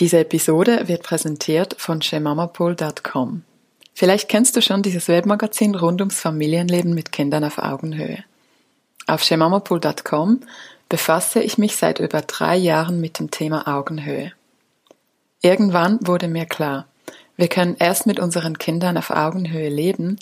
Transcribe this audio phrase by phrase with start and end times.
[0.00, 3.44] Diese Episode wird präsentiert von shemamapool.com.
[3.94, 8.24] Vielleicht kennst du schon dieses Webmagazin rund ums Familienleben mit Kindern auf Augenhöhe.
[9.06, 10.40] Auf shemamapool.com
[10.88, 14.32] befasse ich mich seit über drei Jahren mit dem Thema Augenhöhe.
[15.42, 16.86] Irgendwann wurde mir klar,
[17.36, 20.18] wir können erst mit unseren Kindern auf Augenhöhe leben,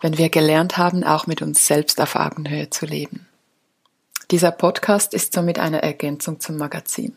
[0.00, 3.26] wenn wir gelernt haben, auch mit uns selbst auf Augenhöhe zu leben.
[4.30, 7.16] Dieser Podcast ist somit eine Ergänzung zum Magazin.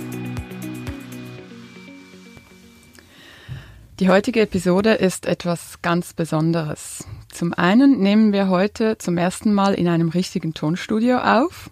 [4.01, 7.05] Die heutige Episode ist etwas ganz Besonderes.
[7.31, 11.69] Zum einen nehmen wir heute zum ersten Mal in einem richtigen Tonstudio auf.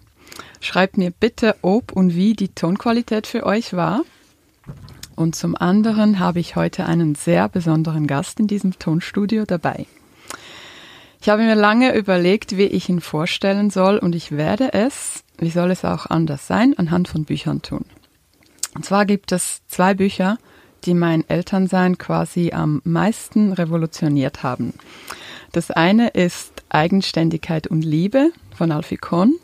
[0.60, 4.02] Schreibt mir bitte, ob und wie die Tonqualität für euch war.
[5.16, 9.86] Und zum anderen habe ich heute einen sehr besonderen Gast in diesem Tonstudio dabei.
[11.20, 15.50] Ich habe mir lange überlegt, wie ich ihn vorstellen soll und ich werde es, wie
[15.50, 17.86] soll es auch anders sein, anhand von Büchern tun.
[18.76, 20.38] Und zwar gibt es zwei Bücher,
[20.84, 24.74] die mein Elternsein quasi am meisten revolutioniert haben.
[25.52, 29.34] Das eine ist Eigenständigkeit und Liebe von Alfie Kohn.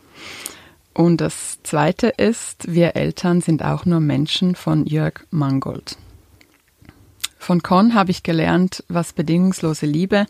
[0.94, 5.96] Und das zweite ist Wir Eltern sind auch nur Menschen von Jörg Mangold.
[7.38, 10.26] Von Kohn habe ich gelernt, was bedingungslose Liebe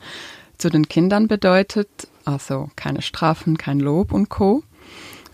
[0.58, 1.88] zu den Kindern bedeutet,
[2.24, 4.62] also keine Strafen, kein Lob und Co.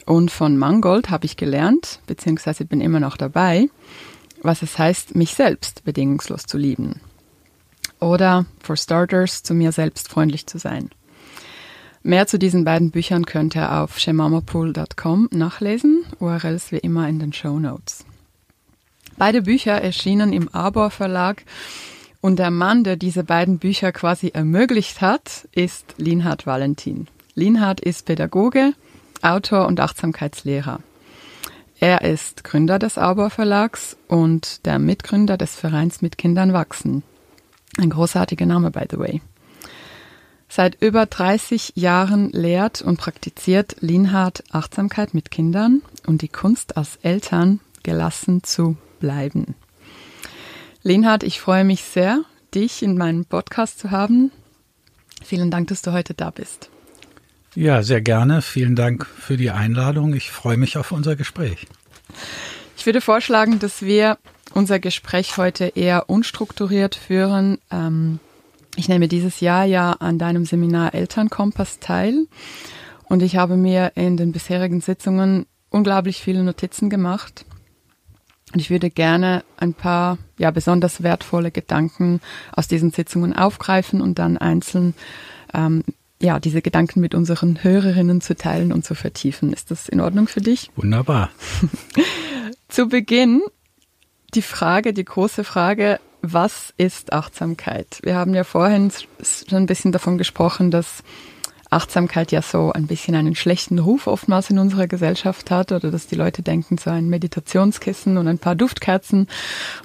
[0.05, 3.69] Und von Mangold habe ich gelernt, beziehungsweise bin immer noch dabei,
[4.43, 7.01] was es heißt, mich selbst bedingungslos zu lieben.
[8.01, 10.91] Oder, for starters, zu mir selbst freundlich zu sein.
[12.03, 17.33] Mehr zu diesen beiden Büchern könnt ihr auf shemamapool.com nachlesen, URLs wie immer in den
[17.33, 18.05] Show Notes.
[19.17, 21.45] Beide Bücher erschienen im Arbor Verlag
[22.21, 27.07] und der Mann, der diese beiden Bücher quasi ermöglicht hat, ist Linhard Valentin.
[27.35, 28.75] Linhard ist Pädagoge,
[29.23, 30.81] Autor und Achtsamkeitslehrer.
[31.83, 37.03] Er ist Gründer des Auber Verlags und der Mitgründer des Vereins Mit Kindern wachsen.
[37.77, 39.21] Ein großartiger Name, by the way.
[40.49, 47.01] Seit über 30 Jahren lehrt und praktiziert Linhard Achtsamkeit mit Kindern und die Kunst als
[47.03, 49.57] Eltern gelassen zu bleiben.
[50.85, 52.21] Linhard, ich freue mich sehr,
[52.55, 54.31] dich in meinem Podcast zu haben.
[55.21, 56.72] Vielen Dank, dass du heute da bist.
[57.55, 58.41] Ja, sehr gerne.
[58.41, 60.15] Vielen Dank für die Einladung.
[60.15, 61.67] Ich freue mich auf unser Gespräch.
[62.79, 64.17] Ich würde vorschlagen, dass wir
[64.55, 67.59] unser Gespräch heute eher unstrukturiert führen.
[67.71, 68.21] Ähm,
[68.77, 72.27] ich nehme dieses Jahr ja an deinem Seminar Elternkompass teil
[73.05, 77.45] und ich habe mir in den bisherigen Sitzungen unglaublich viele Notizen gemacht.
[78.55, 82.21] Und ich würde gerne ein paar ja besonders wertvolle Gedanken
[82.53, 84.95] aus diesen Sitzungen aufgreifen und dann einzeln
[85.53, 85.85] ähm,
[86.23, 89.53] ja, diese Gedanken mit unseren Hörerinnen zu teilen und zu vertiefen.
[89.53, 90.71] Ist das in Ordnung für dich?
[90.77, 91.31] Wunderbar.
[92.69, 93.43] zu Beginn
[94.33, 97.99] die Frage, die große Frage, was ist Achtsamkeit?
[98.03, 101.03] Wir haben ja vorhin schon ein bisschen davon gesprochen, dass
[101.71, 106.07] Achtsamkeit ja so ein bisschen einen schlechten Ruf oftmals in unserer Gesellschaft hat oder dass
[106.07, 109.27] die Leute denken, so ein Meditationskissen und ein paar Duftkerzen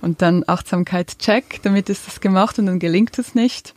[0.02, 3.74] und dann Achtsamkeit check, damit ist das gemacht und dann gelingt es nicht.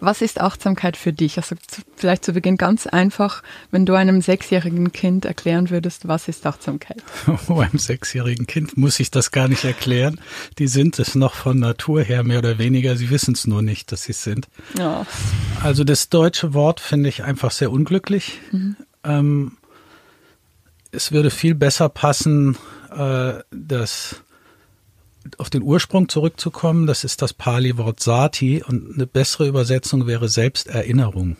[0.00, 1.36] Was ist Achtsamkeit für dich?
[1.36, 1.56] Also
[1.96, 7.02] vielleicht zu Beginn ganz einfach, wenn du einem sechsjährigen Kind erklären würdest, was ist Achtsamkeit?
[7.48, 10.20] Oh, einem sechsjährigen Kind muss ich das gar nicht erklären.
[10.58, 12.96] Die sind es noch von Natur her mehr oder weniger.
[12.96, 14.48] Sie wissen es nur nicht, dass sie es sind.
[14.78, 15.06] Ja.
[15.62, 18.40] Also das deutsche Wort finde ich einfach sehr unglücklich.
[18.52, 18.76] Mhm.
[19.04, 19.52] Ähm,
[20.92, 22.56] es würde viel besser passen,
[22.90, 24.22] äh, dass
[25.38, 31.36] auf den Ursprung zurückzukommen, das ist das Pali-Wort Sati und eine bessere Übersetzung wäre Selbsterinnerung.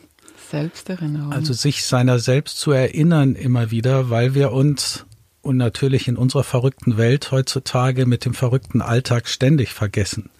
[0.50, 1.32] Selbsterinnerung.
[1.32, 5.06] Also sich seiner selbst zu erinnern immer wieder, weil wir uns
[5.42, 10.30] und natürlich in unserer verrückten Welt heutzutage mit dem verrückten Alltag ständig vergessen.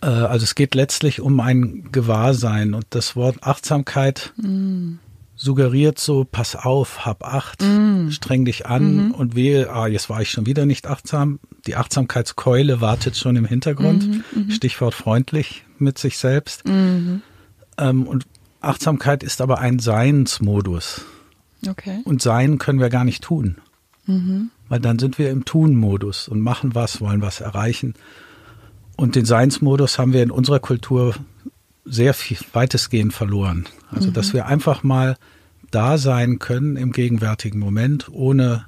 [0.00, 4.94] Äh, also es geht letztlich um ein Gewahrsein und das Wort Achtsamkeit mm.
[5.40, 8.10] Suggeriert so, pass auf, hab Acht, mm.
[8.10, 9.10] streng dich an mhm.
[9.12, 11.40] und wehe, ah, jetzt war ich schon wieder nicht achtsam.
[11.66, 14.06] Die Achtsamkeitskeule wartet schon im Hintergrund.
[14.06, 14.24] Mhm.
[14.34, 14.50] Mhm.
[14.50, 16.66] Stichwort freundlich mit sich selbst.
[16.68, 17.22] Mhm.
[17.78, 18.26] Ähm, und
[18.60, 21.06] Achtsamkeit ist aber ein Seinsmodus.
[21.66, 22.00] Okay.
[22.04, 23.56] Und Sein können wir gar nicht tun.
[24.04, 24.50] Mhm.
[24.68, 27.94] Weil dann sind wir im Tun-Modus und machen was, wollen was erreichen.
[28.96, 31.14] Und den Seinsmodus haben wir in unserer Kultur
[31.84, 33.66] sehr viel, weitestgehend verloren.
[33.90, 34.12] Also, mhm.
[34.14, 35.16] dass wir einfach mal
[35.70, 38.66] da sein können im gegenwärtigen Moment, ohne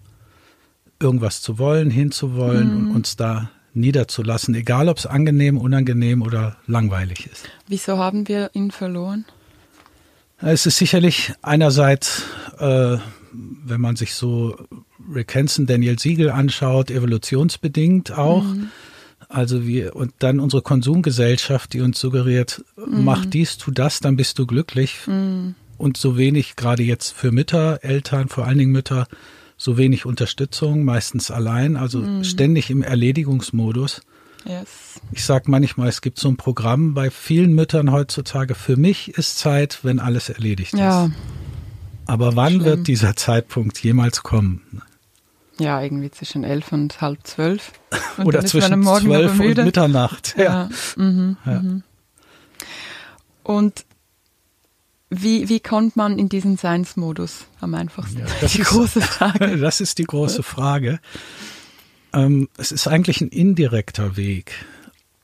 [1.01, 2.91] irgendwas zu wollen, hinzuwollen mhm.
[2.91, 7.49] und uns da niederzulassen, egal ob es angenehm, unangenehm oder langweilig ist.
[7.69, 9.25] Wieso haben wir ihn verloren?
[10.39, 12.25] Es ist sicherlich einerseits,
[12.59, 12.99] äh,
[13.33, 14.57] wenn man sich so
[15.13, 18.45] Rick Hansen, Daniel Siegel anschaut, evolutionsbedingt auch.
[18.45, 18.71] Mhm.
[19.33, 23.05] Also wir, und dann unsere Konsumgesellschaft, die uns suggeriert, mhm.
[23.05, 24.99] mach dies, tu das, dann bist du glücklich.
[25.07, 25.55] Mhm.
[25.79, 29.09] Und so wenig, gerade jetzt für Mütter, Eltern, vor allen Dingen Mütter,
[29.57, 32.25] so wenig Unterstützung, meistens allein, also mhm.
[32.25, 34.03] ständig im Erledigungsmodus.
[34.45, 35.01] Yes.
[35.13, 39.39] Ich sage manchmal, es gibt so ein Programm bei vielen Müttern heutzutage, für mich ist
[39.39, 41.07] Zeit, wenn alles erledigt ja.
[41.07, 41.13] ist.
[42.07, 42.65] Aber wann Schlimm.
[42.65, 44.83] wird dieser Zeitpunkt jemals kommen?
[45.63, 47.73] Ja, irgendwie zwischen elf und halb zwölf.
[48.17, 50.35] Und Oder zwischen zwölf und Mitternacht.
[50.37, 50.45] Ja.
[50.45, 50.69] ja.
[50.97, 51.63] Mhm, ja.
[51.63, 51.83] Mhm.
[53.43, 53.85] Und
[55.09, 58.21] wie, wie kommt man in diesen Seinsmodus am einfachsten?
[58.21, 59.57] Ja, das die ist, große Frage.
[59.61, 61.01] Das ist die große Frage.
[62.13, 64.53] Ähm, es ist eigentlich ein indirekter Weg.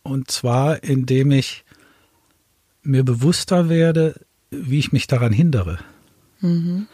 [0.03, 1.65] Und zwar, indem ich
[2.83, 4.21] mir bewusster werde,
[4.51, 5.79] wie ich mich daran hindere.
[6.41, 6.87] Mhm.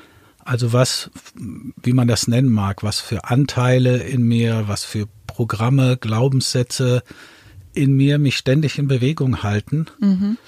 [0.45, 5.97] Also was, wie man das nennen mag, was für Anteile in mir, was für Programme,
[5.97, 7.03] Glaubenssätze
[7.73, 9.87] in mir mich ständig in Bewegung halten.
[10.01, 10.39] Mhm.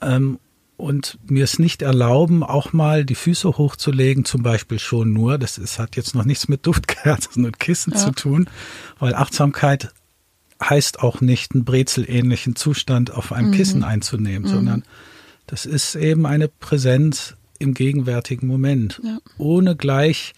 [0.00, 0.38] Ähm,
[0.76, 5.38] und mir es nicht erlauben, auch mal die Füße hochzulegen, zum Beispiel schon nur.
[5.38, 7.98] Das ist, hat jetzt noch nichts mit Duftkerzen und Kissen ja.
[7.98, 8.48] zu tun,
[8.98, 9.92] weil Achtsamkeit
[10.62, 13.54] heißt auch nicht, einen brezelähnlichen Zustand auf einem mhm.
[13.54, 14.54] Kissen einzunehmen, mhm.
[14.54, 14.82] sondern
[15.46, 19.18] das ist eben eine Präsenz im gegenwärtigen Moment, ja.
[19.38, 20.34] ohne gleich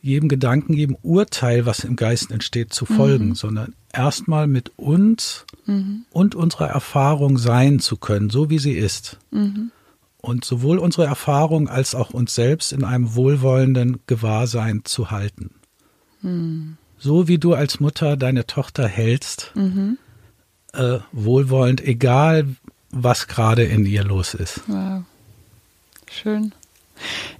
[0.00, 3.34] jedem Gedanken, jedem Urteil, was im Geist entsteht, zu folgen, mhm.
[3.34, 6.04] sondern erstmal mit uns mhm.
[6.10, 9.18] und unserer Erfahrung sein zu können, so wie sie ist.
[9.30, 9.72] Mhm.
[10.20, 15.50] Und sowohl unsere Erfahrung als auch uns selbst in einem wohlwollenden Gewahrsein zu halten.
[16.22, 16.76] Mhm.
[16.98, 19.98] So wie du als Mutter deine Tochter hältst, mhm.
[20.72, 22.48] äh, wohlwollend, egal
[22.90, 24.62] was gerade in ihr los ist.
[24.66, 25.02] Wow.
[26.10, 26.52] Schön.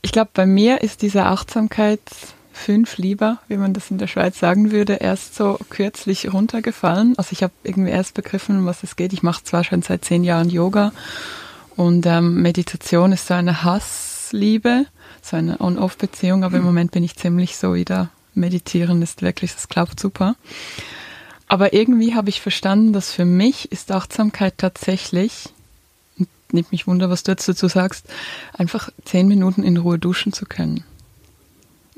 [0.03, 2.01] Ich glaube, bei mir ist diese Achtsamkeit
[2.53, 7.15] fünf lieber, wie man das in der Schweiz sagen würde, erst so kürzlich runtergefallen.
[7.17, 9.13] Also ich habe irgendwie erst begriffen, um was es geht.
[9.13, 10.93] Ich mache zwar schon seit zehn Jahren Yoga
[11.77, 14.87] und ähm, Meditation ist so eine Hassliebe,
[15.23, 19.69] so eine On-Off-Beziehung, aber im Moment bin ich ziemlich so wieder meditieren ist wirklich, das
[19.69, 20.37] klappt super.
[21.49, 25.51] Aber irgendwie habe ich verstanden, dass für mich ist Achtsamkeit tatsächlich,
[26.53, 28.07] nimmt mich wunder, was du jetzt dazu sagst,
[28.53, 30.85] einfach zehn Minuten in Ruhe duschen zu können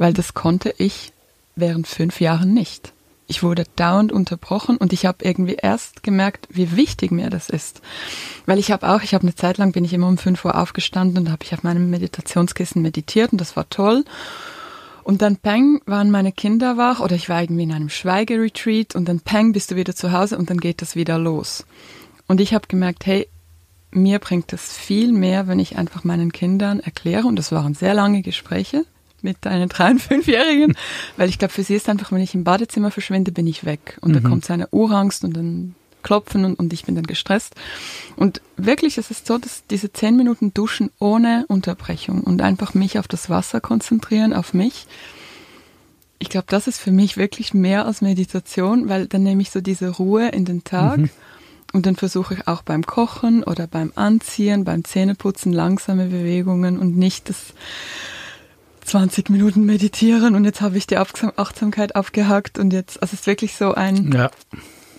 [0.00, 1.12] weil das konnte ich
[1.56, 2.94] während fünf Jahren nicht.
[3.26, 7.82] Ich wurde dauernd unterbrochen und ich habe irgendwie erst gemerkt, wie wichtig mir das ist.
[8.46, 10.56] Weil ich habe auch, ich habe eine Zeit lang bin ich immer um fünf Uhr
[10.56, 14.06] aufgestanden und habe ich auf meinem Meditationskissen meditiert und das war toll.
[15.04, 19.06] Und dann peng waren meine Kinder wach oder ich war irgendwie in einem Schweigeretreat und
[19.06, 21.66] dann peng bist du wieder zu Hause und dann geht das wieder los.
[22.26, 23.28] Und ich habe gemerkt, hey,
[23.92, 27.94] mir bringt es viel mehr, wenn ich einfach meinen Kindern erkläre, und das waren sehr
[27.94, 28.84] lange Gespräche,
[29.22, 30.76] mit einer drei- und fünfjährigen,
[31.16, 33.98] weil ich glaube, für sie ist einfach, wenn ich im Badezimmer verschwinde, bin ich weg.
[34.00, 34.22] Und mhm.
[34.22, 37.54] da kommt so eine Urangst und dann klopfen und, und ich bin dann gestresst.
[38.16, 42.98] Und wirklich ist es so, dass diese zehn Minuten Duschen ohne Unterbrechung und einfach mich
[42.98, 44.86] auf das Wasser konzentrieren, auf mich.
[46.18, 49.60] Ich glaube, das ist für mich wirklich mehr als Meditation, weil dann nehme ich so
[49.60, 50.98] diese Ruhe in den Tag.
[50.98, 51.10] Mhm.
[51.72, 56.96] Und dann versuche ich auch beim Kochen oder beim Anziehen, beim Zähneputzen langsame Bewegungen und
[56.96, 57.54] nicht das
[58.90, 63.26] 20 Minuten meditieren und jetzt habe ich die Achtsamkeit abgehakt und jetzt, also es ist
[63.26, 64.10] wirklich so ein.
[64.12, 64.30] Ja.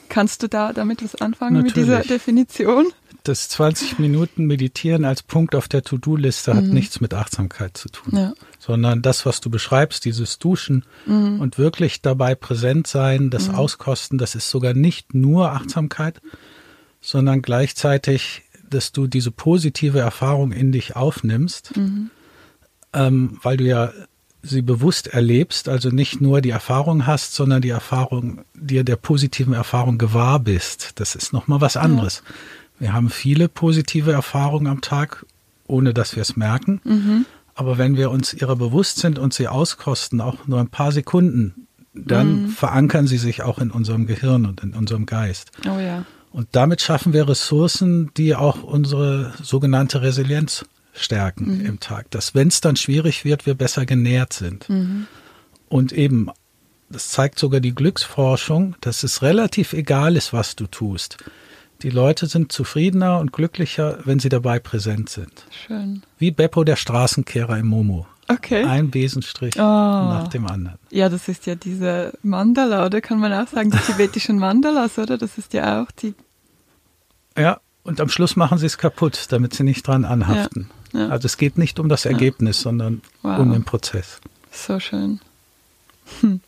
[0.08, 1.76] Kannst du da damit was anfangen Natürlich.
[1.76, 2.88] mit dieser Definition?
[3.24, 6.74] Das 20 Minuten Meditieren als Punkt auf der To-Do-Liste hat mhm.
[6.74, 8.34] nichts mit Achtsamkeit zu tun, ja.
[8.60, 11.40] sondern das, was du beschreibst, dieses Duschen mhm.
[11.40, 13.56] und wirklich dabei präsent sein, das mhm.
[13.56, 16.22] Auskosten, das ist sogar nicht nur Achtsamkeit,
[17.02, 21.76] sondern gleichzeitig, dass du diese positive Erfahrung in dich aufnimmst.
[21.76, 22.12] Mhm
[22.94, 23.92] ähm, weil du ja
[24.44, 29.54] sie bewusst erlebst, also nicht nur die Erfahrung hast, sondern die Erfahrung, dir der positiven
[29.54, 31.00] Erfahrung gewahr bist.
[31.00, 32.24] Das ist nochmal was anderes.
[32.26, 32.34] Ja.
[32.80, 35.28] Wir haben viele positive Erfahrungen am Tag,
[35.68, 36.82] ohne dass wir es merken.
[36.84, 37.26] Mhm.
[37.54, 41.68] Aber wenn wir uns ihrer bewusst sind und sie auskosten, auch nur ein paar Sekunden,
[41.94, 42.50] dann mhm.
[42.50, 45.52] verankern sie sich auch in unserem Gehirn und in unserem Geist.
[45.68, 46.04] Oh ja.
[46.32, 51.66] Und damit schaffen wir Ressourcen, die auch unsere sogenannte Resilienz stärken mhm.
[51.66, 52.10] im Tag.
[52.12, 54.70] Dass, wenn es dann schwierig wird, wir besser genährt sind.
[54.70, 55.08] Mhm.
[55.70, 56.30] Und eben,
[56.90, 61.18] das zeigt sogar die Glücksforschung, dass es relativ egal ist, was du tust.
[61.82, 65.48] Die Leute sind zufriedener und glücklicher, wenn sie dabei präsent sind.
[65.66, 66.04] Schön.
[66.18, 68.06] Wie Beppo der Straßenkehrer im Momo.
[68.32, 68.64] Okay.
[68.64, 69.62] Ein Besenstrich oh.
[69.62, 70.78] nach dem anderen.
[70.90, 75.18] Ja, das ist ja diese Mandala, oder kann man auch sagen, die tibetischen Mandalas, oder?
[75.18, 76.14] Das ist ja auch die.
[77.38, 80.70] Ja, und am Schluss machen sie es kaputt, damit sie nicht dran anhaften.
[80.94, 81.10] Ja, ja.
[81.10, 82.64] Also es geht nicht um das Ergebnis, ja.
[82.64, 83.40] sondern wow.
[83.40, 84.20] um den Prozess.
[84.52, 85.20] So schön.
[86.20, 86.42] Hm.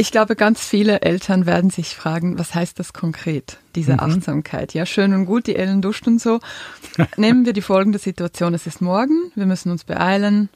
[0.00, 4.00] Ich glaube, ganz viele Eltern werden sich fragen, was heißt das konkret, diese mhm.
[4.00, 4.72] Achtsamkeit?
[4.72, 6.40] Ja, schön und gut, die Ellen duscht und so.
[7.18, 8.54] Nehmen wir die folgende Situation.
[8.54, 10.48] Es ist morgen, wir müssen uns beeilen,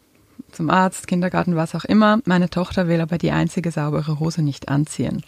[0.50, 2.20] zum Arzt, Kindergarten, was auch immer.
[2.24, 5.22] Meine Tochter will aber die einzige saubere Hose nicht anziehen.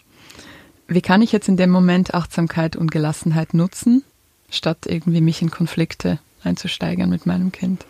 [0.87, 4.03] Wie kann ich jetzt in dem Moment Achtsamkeit und Gelassenheit nutzen,
[4.49, 7.85] statt irgendwie mich in Konflikte einzusteigern mit meinem Kind?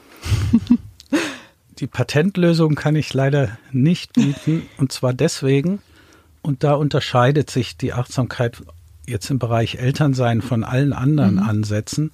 [1.79, 4.67] die Patentlösung kann ich leider nicht bieten.
[4.77, 5.79] Und zwar deswegen,
[6.48, 8.63] und da unterscheidet sich die Achtsamkeit
[9.06, 11.44] jetzt im Bereich Elternsein von allen anderen mhm.
[11.44, 12.12] Ansätzen.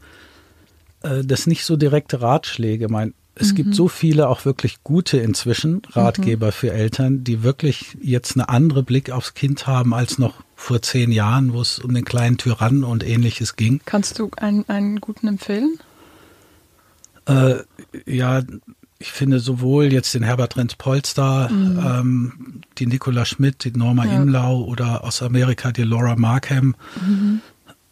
[1.03, 2.89] Äh, das nicht so direkte Ratschläge.
[2.89, 3.57] Mein, es mhm.
[3.57, 6.51] gibt so viele auch wirklich gute inzwischen Ratgeber mhm.
[6.51, 11.11] für Eltern, die wirklich jetzt eine andere Blick aufs Kind haben als noch vor zehn
[11.11, 13.81] Jahren, wo es um den kleinen Tyrannen und ähnliches ging.
[13.85, 15.77] Kannst du einen, einen guten empfehlen?
[17.27, 17.57] Äh,
[18.07, 18.41] ja,
[19.03, 21.79] ich finde sowohl jetzt den Herbert Renz Polster, mhm.
[21.85, 24.15] ähm, die Nicola Schmidt, die Norma ja.
[24.15, 26.73] Imlau oder aus Amerika die Laura Markham.
[27.05, 27.41] Mhm.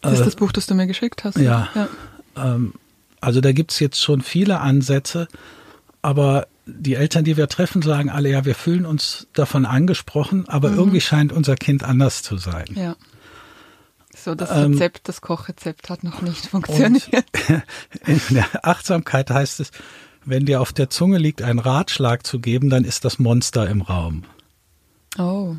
[0.00, 1.36] Das ist äh, das Buch, das du mir geschickt hast.
[1.36, 1.68] Ja.
[1.74, 1.88] ja.
[2.34, 2.72] Ähm,
[3.20, 5.28] also da gibt es jetzt schon viele Ansätze,
[6.00, 10.70] aber die Eltern, die wir treffen, sagen alle, ja, wir fühlen uns davon angesprochen, aber
[10.70, 10.78] mhm.
[10.78, 12.64] irgendwie scheint unser Kind anders zu sein.
[12.74, 12.96] Ja.
[14.16, 17.26] So, das ähm, Rezept, ähm, das Kochrezept hat noch nicht funktioniert.
[18.06, 19.72] in der Achtsamkeit heißt es,
[20.24, 23.82] wenn dir auf der Zunge liegt, einen Ratschlag zu geben, dann ist das Monster im
[23.82, 24.24] Raum.
[25.18, 25.56] Oh.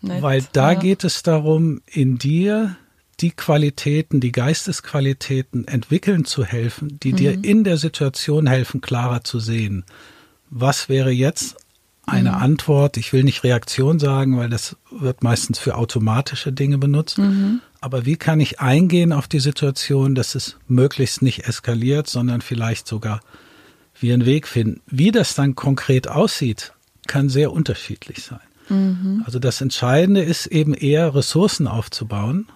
[0.00, 0.22] Nett.
[0.22, 0.78] Weil da ja.
[0.78, 2.76] geht es darum, in dir
[3.20, 7.16] die Qualitäten, die Geistesqualitäten entwickeln zu helfen, die mhm.
[7.16, 9.84] dir in der Situation helfen, klarer zu sehen.
[10.50, 11.56] Was wäre jetzt
[12.06, 12.36] eine mhm.
[12.36, 12.96] Antwort?
[12.96, 17.18] Ich will nicht Reaktion sagen, weil das wird meistens für automatische Dinge benutzt.
[17.18, 17.60] Mhm.
[17.80, 22.86] Aber wie kann ich eingehen auf die Situation, dass es möglichst nicht eskaliert, sondern vielleicht
[22.86, 23.20] sogar
[24.00, 24.80] wir einen Weg finden.
[24.86, 26.72] Wie das dann konkret aussieht,
[27.06, 28.40] kann sehr unterschiedlich sein.
[28.68, 29.22] Mhm.
[29.24, 32.46] Also das Entscheidende ist eben eher Ressourcen aufzubauen,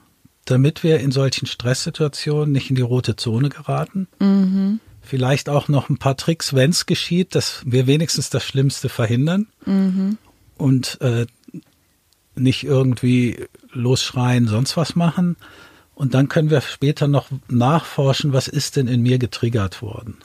[0.45, 4.09] damit wir in solchen Stresssituationen nicht in die rote Zone geraten.
[4.19, 4.81] Mhm.
[5.01, 9.49] Vielleicht auch noch ein paar Tricks, wenn es geschieht, dass wir wenigstens das Schlimmste verhindern
[9.67, 10.19] mhm.
[10.57, 11.27] und äh,
[12.35, 15.37] nicht irgendwie losschreien, sonst was machen.
[15.95, 20.17] Und dann können wir später noch nachforschen, was ist denn in mir getriggert worden.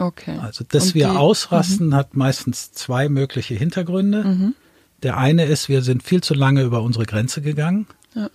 [0.00, 0.38] Okay.
[0.40, 1.96] Also, dass Und wir die, ausrasten, -hmm.
[1.96, 4.24] hat meistens zwei mögliche Hintergründe.
[4.24, 4.54] Mhm.
[5.02, 7.86] Der eine ist, wir sind viel zu lange über unsere Grenze gegangen.
[8.14, 8.28] Ja.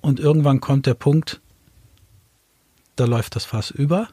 [0.00, 1.40] Und irgendwann kommt der Punkt,
[2.96, 4.08] da läuft das Fass über.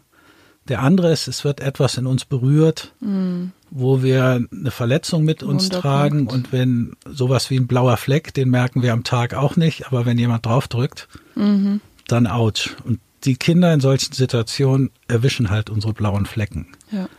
[0.68, 3.52] Der andere ist, es wird etwas in uns berührt, mhm.
[3.72, 6.28] wo wir eine Verletzung mit uns tragen.
[6.28, 10.06] Und wenn sowas wie ein blauer Fleck, den merken wir am Tag auch nicht, aber
[10.06, 11.82] wenn jemand draufdrückt, mhm.
[12.08, 12.70] dann ouch.
[12.84, 16.68] Und die Kinder in solchen Situationen erwischen halt unsere blauen Flecken.
[16.92, 17.10] Ja.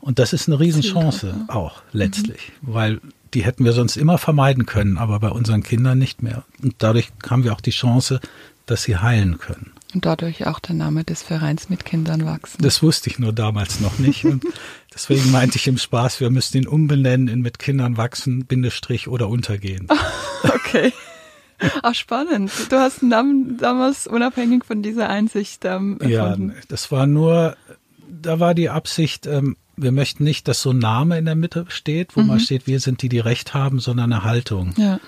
[0.00, 1.44] Und das ist eine Riesenchance ne?
[1.48, 2.74] auch letztlich, mhm.
[2.74, 3.00] weil
[3.32, 6.44] die hätten wir sonst immer vermeiden können, aber bei unseren Kindern nicht mehr.
[6.62, 8.20] Und dadurch haben wir auch die Chance,
[8.66, 9.72] dass sie heilen können.
[9.94, 12.62] Und dadurch auch der Name des Vereins mit Kindern wachsen.
[12.62, 14.24] Das wusste ich nur damals noch nicht.
[14.24, 14.44] Und
[14.94, 19.28] deswegen meinte ich im Spaß, wir müssten ihn umbenennen in mit Kindern wachsen, Bindestrich oder
[19.28, 19.88] untergehen.
[20.42, 20.92] okay.
[21.82, 22.50] Ach, spannend.
[22.70, 26.50] Du hast einen Namen damals unabhängig von dieser Einsicht ähm, erfunden.
[26.50, 27.56] Ja, das war nur,
[28.08, 31.66] da war die Absicht, ähm, wir möchten nicht, dass so ein Name in der Mitte
[31.68, 32.28] steht, wo mhm.
[32.28, 34.74] mal steht, wir sind die, die Recht haben, sondern eine Haltung.
[34.76, 35.00] Ja.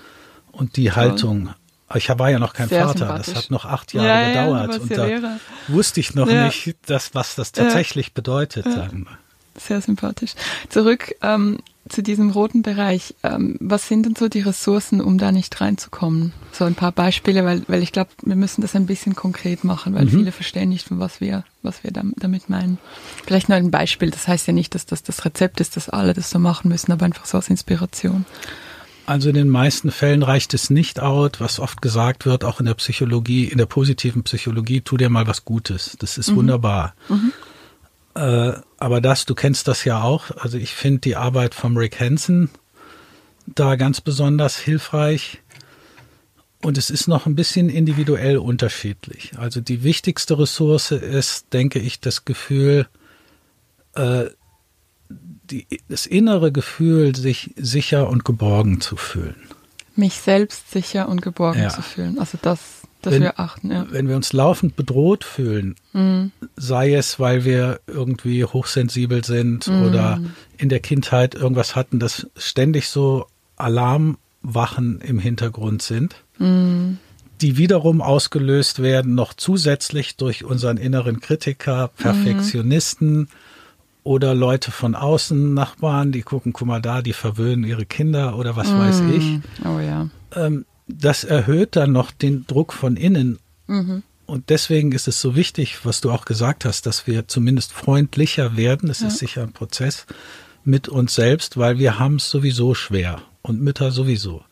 [0.51, 0.95] Und die Toll.
[0.95, 1.49] Haltung,
[1.95, 4.73] ich war ja noch kein Sehr Vater, das hat noch acht Jahre ja, gedauert.
[4.73, 5.39] Ja, und da Lehrer.
[5.67, 6.45] wusste ich noch ja.
[6.45, 9.17] nicht, dass, was das tatsächlich bedeutet, sagen wir.
[9.57, 10.33] Sehr sympathisch.
[10.69, 11.57] Zurück ähm,
[11.89, 13.15] zu diesem roten Bereich.
[13.23, 16.33] Ähm, was sind denn so die Ressourcen, um da nicht reinzukommen?
[16.51, 19.93] So ein paar Beispiele, weil, weil ich glaube, wir müssen das ein bisschen konkret machen,
[19.95, 20.09] weil mhm.
[20.09, 22.77] viele verstehen nicht, was wir, was wir damit meinen.
[23.25, 24.11] Vielleicht nur ein Beispiel.
[24.11, 26.91] Das heißt ja nicht, dass das das Rezept ist, dass alle das so machen müssen,
[26.91, 28.25] aber einfach so als Inspiration.
[29.05, 32.65] Also in den meisten Fällen reicht es nicht out, was oft gesagt wird, auch in
[32.65, 35.95] der Psychologie, in der positiven Psychologie, tu dir mal was Gutes.
[35.99, 36.35] Das ist mhm.
[36.35, 36.93] wunderbar.
[37.07, 37.31] Mhm.
[38.17, 40.31] Äh, aber das, du kennst das ja auch.
[40.37, 42.49] Also ich finde die Arbeit vom Rick Hansen
[43.45, 45.39] da ganz besonders hilfreich.
[46.63, 49.33] Und es ist noch ein bisschen individuell unterschiedlich.
[49.37, 52.87] Also die wichtigste Ressource ist, denke ich, das Gefühl,
[53.93, 54.25] äh,
[55.09, 59.35] die, das innere Gefühl, sich sicher und geborgen zu fühlen.
[59.95, 61.69] Mich selbst sicher und geborgen ja.
[61.69, 62.17] zu fühlen.
[62.17, 63.85] Also das dass wenn, wir achten, ja.
[63.89, 66.31] Wenn wir uns laufend bedroht fühlen, mhm.
[66.55, 69.83] sei es, weil wir irgendwie hochsensibel sind mhm.
[69.83, 70.19] oder
[70.57, 76.97] in der Kindheit irgendwas hatten, dass ständig so Alarmwachen im Hintergrund sind, mhm.
[77.41, 83.29] die wiederum ausgelöst werden noch zusätzlich durch unseren inneren Kritiker, Perfektionisten
[84.03, 88.55] oder Leute von außen, Nachbarn, die gucken, guck mal da, die verwöhnen ihre Kinder oder
[88.55, 89.13] was weiß mhm.
[89.13, 89.39] ich.
[89.65, 90.09] Oh ja.
[90.35, 93.39] Ähm, das erhöht dann noch den Druck von innen.
[93.67, 94.03] Mhm.
[94.25, 98.57] Und deswegen ist es so wichtig, was du auch gesagt hast, dass wir zumindest freundlicher
[98.57, 98.89] werden.
[98.89, 99.07] Das ja.
[99.07, 100.05] ist sicher ein Prozess
[100.63, 104.43] mit uns selbst, weil wir haben es sowieso schwer und Mütter sowieso.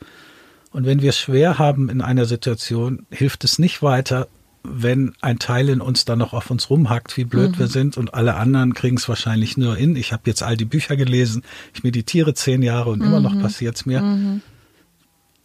[0.72, 4.28] Und wenn wir es schwer haben in einer Situation, hilft es nicht weiter,
[4.64, 7.60] wenn ein Teil in uns dann noch auf uns rumhackt, wie blöd mhm.
[7.60, 9.96] wir sind und alle anderen kriegen es wahrscheinlich nur in.
[9.96, 13.06] Ich habe jetzt all die Bücher gelesen, ich meditiere zehn Jahre und mhm.
[13.06, 13.42] immer noch mhm.
[13.42, 14.02] passiert es mir.
[14.02, 14.42] Mhm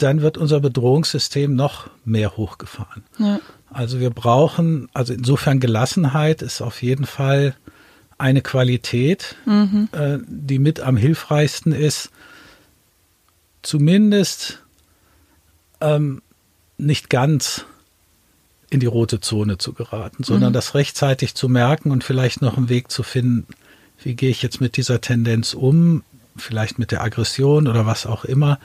[0.02, 3.04] dann wird unser Bedrohungssystem noch mehr hochgefahren.
[3.18, 3.40] Ja.
[3.70, 7.54] Also wir brauchen, also insofern Gelassenheit ist auf jeden Fall
[8.18, 9.88] eine Qualität, mhm.
[9.92, 12.10] äh, die mit am hilfreichsten ist,
[13.62, 14.62] zumindest
[15.80, 16.20] ähm,
[16.76, 17.64] nicht ganz
[18.70, 20.54] in die rote Zone zu geraten, sondern mhm.
[20.54, 23.46] das rechtzeitig zu merken und vielleicht noch einen Weg zu finden,
[24.02, 26.02] wie gehe ich jetzt mit dieser Tendenz um,
[26.36, 28.58] vielleicht mit der Aggression oder was auch immer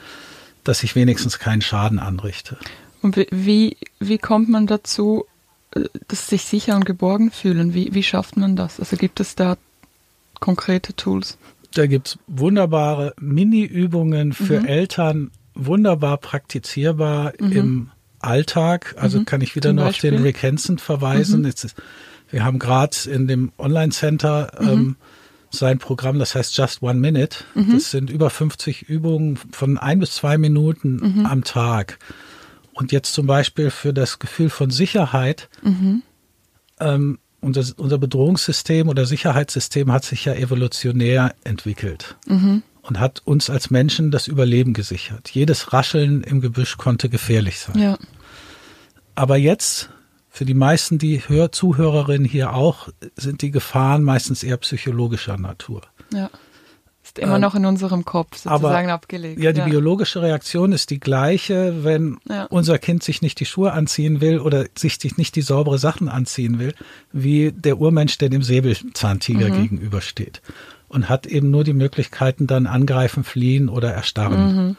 [0.68, 2.56] dass ich wenigstens keinen Schaden anrichte.
[3.02, 5.26] Und wie, wie kommt man dazu,
[5.72, 7.74] äh, dass sich sicher und geborgen fühlen?
[7.74, 8.80] Wie, wie schafft man das?
[8.80, 9.56] Also gibt es da
[10.40, 11.38] konkrete Tools?
[11.74, 14.66] Da gibt es wunderbare Mini-Übungen für mhm.
[14.66, 17.52] Eltern, wunderbar praktizierbar mhm.
[17.52, 18.94] im Alltag.
[18.98, 19.24] Also mhm.
[19.26, 20.10] kann ich wieder Zum nur Beispiel?
[20.10, 21.40] auf den Rick Hansen verweisen.
[21.40, 21.46] Mhm.
[21.46, 21.74] Ist,
[22.30, 24.68] wir haben gerade in dem Online-Center mhm.
[24.68, 24.96] ähm,
[25.50, 27.38] sein Programm, das heißt Just One Minute.
[27.54, 27.72] Mhm.
[27.72, 31.26] Das sind über 50 Übungen von ein bis zwei Minuten mhm.
[31.26, 31.98] am Tag.
[32.72, 35.48] Und jetzt zum Beispiel für das Gefühl von Sicherheit.
[35.62, 36.02] Mhm.
[36.78, 42.62] Ähm, unser, unser Bedrohungssystem oder Sicherheitssystem hat sich ja evolutionär entwickelt mhm.
[42.82, 45.30] und hat uns als Menschen das Überleben gesichert.
[45.30, 47.78] Jedes Rascheln im Gebüsch konnte gefährlich sein.
[47.78, 47.98] Ja.
[49.14, 49.90] Aber jetzt
[50.36, 55.80] für die meisten, die Hör Zuhörerinnen hier auch, sind die Gefahren meistens eher psychologischer Natur.
[56.12, 56.28] Ja.
[57.02, 59.40] Ist immer ähm, noch in unserem Kopf sozusagen aber, abgelegt.
[59.40, 59.64] Ja, die ja.
[59.64, 62.44] biologische Reaktion ist die gleiche, wenn ja.
[62.50, 66.58] unser Kind sich nicht die Schuhe anziehen will oder sich nicht die saubere Sachen anziehen
[66.58, 66.74] will,
[67.12, 69.62] wie der Urmensch, der dem Säbelzahntiger mhm.
[69.62, 70.42] gegenübersteht.
[70.88, 74.54] Und hat eben nur die Möglichkeiten dann angreifen, fliehen oder erstarren.
[74.54, 74.76] Mhm.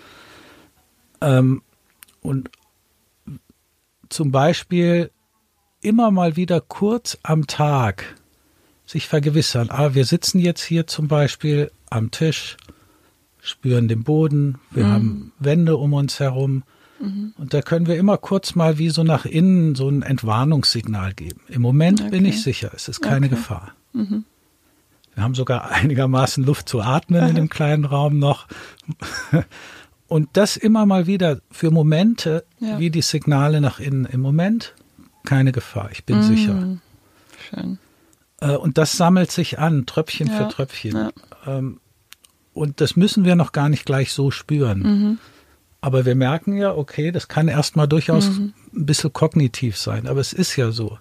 [1.22, 1.62] Ähm,
[2.22, 2.52] und
[4.10, 5.10] zum Beispiel
[5.82, 8.16] immer mal wieder kurz am Tag
[8.86, 12.56] sich vergewissern, ah, wir sitzen jetzt hier zum Beispiel am Tisch,
[13.42, 14.92] spüren den Boden, wir mhm.
[14.92, 16.64] haben Wände um uns herum.
[17.00, 17.34] Mhm.
[17.38, 21.42] Und da können wir immer kurz mal wie so nach innen so ein Entwarnungssignal geben.
[21.48, 22.12] Im Moment okay.
[22.12, 23.36] bin ich sicher, es ist keine okay.
[23.36, 23.74] Gefahr.
[23.94, 24.24] Mhm.
[25.14, 28.48] Wir haben sogar einigermaßen Luft zu atmen in dem kleinen Raum noch.
[30.08, 32.80] Und das immer mal wieder für Momente, ja.
[32.80, 34.06] wie die Signale nach innen.
[34.06, 34.74] Im Moment
[35.28, 36.80] keine Gefahr, ich bin mm, sicher.
[37.50, 37.78] Schön.
[38.40, 40.96] Äh, und das sammelt sich an, Tröpfchen ja, für Tröpfchen.
[40.96, 41.12] Ja.
[41.46, 41.80] Ähm,
[42.54, 44.80] und das müssen wir noch gar nicht gleich so spüren.
[44.80, 45.20] Mhm.
[45.82, 48.54] Aber wir merken ja, okay, das kann erstmal durchaus mhm.
[48.74, 50.98] ein bisschen kognitiv sein, aber es ist ja so.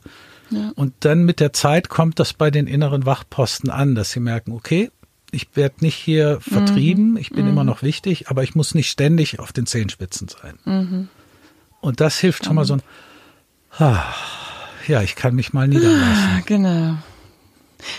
[0.50, 0.72] Ja.
[0.76, 4.52] Und dann mit der Zeit kommt das bei den inneren Wachposten an, dass sie merken,
[4.52, 4.90] okay,
[5.32, 7.16] ich werde nicht hier vertrieben, mhm.
[7.16, 7.52] ich bin mhm.
[7.52, 10.58] immer noch wichtig, aber ich muss nicht ständig auf den Zehenspitzen sein.
[10.64, 11.08] Mhm.
[11.80, 12.82] Und das hilft schon mal so ein,
[13.78, 16.42] ja, ich kann mich mal niederlassen.
[16.46, 16.96] Genau.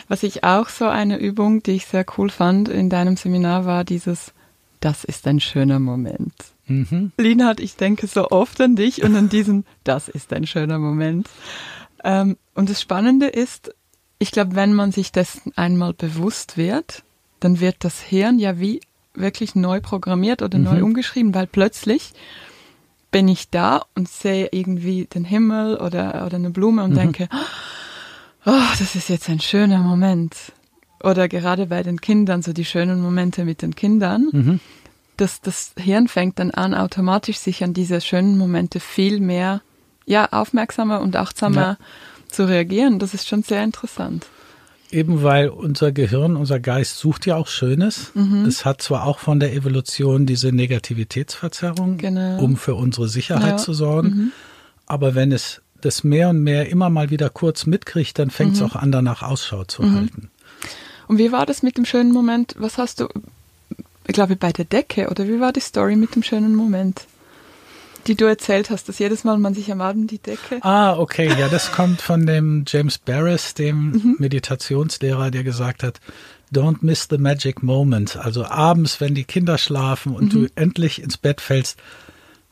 [0.07, 3.83] Was ich auch so eine Übung, die ich sehr cool fand in deinem Seminar, war
[3.83, 4.33] dieses,
[4.79, 6.33] das ist ein schöner Moment.
[6.67, 7.11] Mhm.
[7.17, 11.29] Linhard, ich denke so oft an dich und an diesen, das ist ein schöner Moment.
[12.03, 13.73] Ähm, und das Spannende ist,
[14.19, 17.03] ich glaube, wenn man sich dessen einmal bewusst wird,
[17.39, 18.81] dann wird das Hirn ja wie
[19.13, 20.63] wirklich neu programmiert oder mhm.
[20.65, 22.13] neu umgeschrieben, weil plötzlich
[23.11, 26.95] bin ich da und sehe irgendwie den Himmel oder, oder eine Blume und mhm.
[26.95, 27.29] denke,
[28.45, 30.35] oh, das ist jetzt ein schöner Moment.
[31.03, 34.29] Oder gerade bei den Kindern, so die schönen Momente mit den Kindern.
[34.31, 34.59] Mhm.
[35.15, 39.61] Das, das Hirn fängt dann an, automatisch sich an diese schönen Momente viel mehr,
[40.05, 42.29] ja, aufmerksamer und achtsamer ja.
[42.29, 42.99] zu reagieren.
[42.99, 44.27] Das ist schon sehr interessant.
[44.89, 48.11] Eben weil unser Gehirn, unser Geist sucht ja auch Schönes.
[48.13, 48.45] Mhm.
[48.45, 52.39] Es hat zwar auch von der Evolution diese Negativitätsverzerrung, genau.
[52.39, 53.57] um für unsere Sicherheit ja.
[53.57, 54.31] zu sorgen, mhm.
[54.85, 58.61] aber wenn es das mehr und mehr immer mal wieder kurz mitkriegt, dann fängt es
[58.61, 58.67] mhm.
[58.67, 59.95] auch an, danach Ausschau zu mhm.
[59.95, 60.31] halten.
[61.07, 62.55] Und wie war das mit dem schönen Moment?
[62.57, 63.07] Was hast du,
[64.07, 67.05] ich glaube, bei der Decke oder wie war die Story mit dem schönen Moment?
[68.07, 70.59] Die du erzählt hast, dass jedes Mal man sich am Abend die Decke.
[70.61, 74.15] Ah, okay, ja, das kommt von dem James Barris, dem mhm.
[74.19, 75.99] Meditationslehrer, der gesagt hat,
[76.53, 78.15] don't miss the magic moment.
[78.15, 80.43] Also abends, wenn die Kinder schlafen und mhm.
[80.43, 81.77] du endlich ins Bett fällst,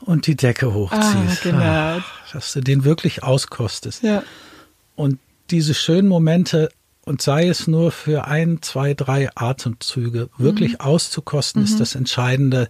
[0.02, 1.06] und die Decke hochziehst.
[1.06, 1.64] Ah, genau.
[1.64, 4.04] Ah, dass du den wirklich auskostest.
[4.04, 4.24] Ja.
[4.96, 6.70] Und diese schönen Momente,
[7.06, 10.80] und sei es nur für ein, zwei, drei Atemzüge, wirklich mhm.
[10.82, 11.68] auszukosten, mhm.
[11.68, 12.70] ist das Entscheidende,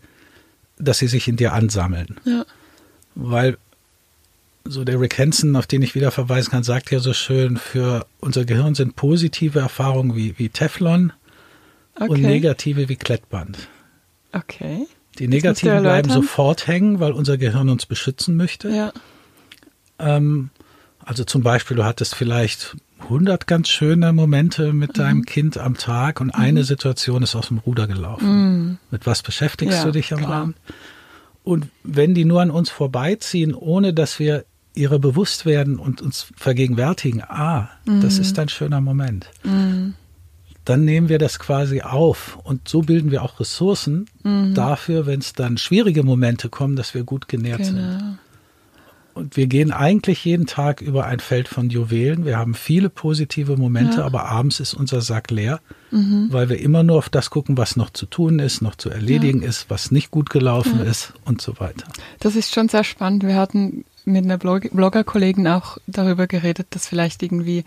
[0.77, 2.19] dass sie sich in dir ansammeln.
[2.25, 2.45] Ja.
[3.15, 3.57] Weil
[4.65, 8.05] so der Rick Hansen, auf den ich wieder verweisen kann, sagt ja so schön, für
[8.19, 11.13] unser Gehirn sind positive Erfahrungen wie, wie Teflon
[11.95, 12.09] okay.
[12.09, 13.69] und negative wie Klettband.
[14.31, 14.87] Okay.
[15.19, 18.69] Die negativen bleiben sofort hängen, weil unser Gehirn uns beschützen möchte.
[18.69, 18.91] Ja.
[19.97, 20.49] Ähm,
[20.99, 25.01] also zum Beispiel, du hattest vielleicht 100 ganz schöne Momente mit mhm.
[25.01, 26.41] deinem Kind am Tag und mhm.
[26.41, 28.27] eine Situation ist aus dem Ruder gelaufen.
[28.27, 28.77] Mhm.
[28.91, 30.41] Mit was beschäftigst ja, du dich am klar.
[30.41, 30.57] Abend?
[31.45, 36.27] Und wenn die nur an uns vorbeiziehen, ohne dass wir ihre bewusst werden und uns
[36.35, 38.21] vergegenwärtigen, ah, das mhm.
[38.21, 39.27] ist ein schöner Moment.
[39.43, 39.93] Mhm
[40.65, 44.55] dann nehmen wir das quasi auf und so bilden wir auch Ressourcen mhm.
[44.55, 47.71] dafür, wenn es dann schwierige Momente kommen, dass wir gut genährt genau.
[47.71, 48.17] sind.
[49.15, 52.25] Und wir gehen eigentlich jeden Tag über ein Feld von Juwelen.
[52.25, 54.05] Wir haben viele positive Momente, ja.
[54.05, 56.27] aber abends ist unser Sack leer, mhm.
[56.31, 59.41] weil wir immer nur auf das gucken, was noch zu tun ist, noch zu erledigen
[59.41, 59.47] ja.
[59.47, 60.91] ist, was nicht gut gelaufen ja.
[60.91, 61.87] ist und so weiter.
[62.19, 63.23] Das ist schon sehr spannend.
[63.23, 67.63] Wir hatten mit einer Blog Blogger-Kollegin auch darüber geredet, dass vielleicht irgendwie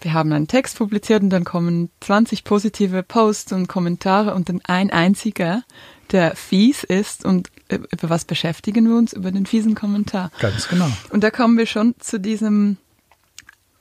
[0.00, 4.60] wir haben einen Text publiziert und dann kommen 20 positive Posts und Kommentare und dann
[4.64, 5.62] ein einziger,
[6.10, 9.12] der fies ist und über was beschäftigen wir uns?
[9.12, 10.30] Über den fiesen Kommentar.
[10.38, 10.90] Ganz genau.
[11.10, 12.76] Und da kommen wir schon zu diesem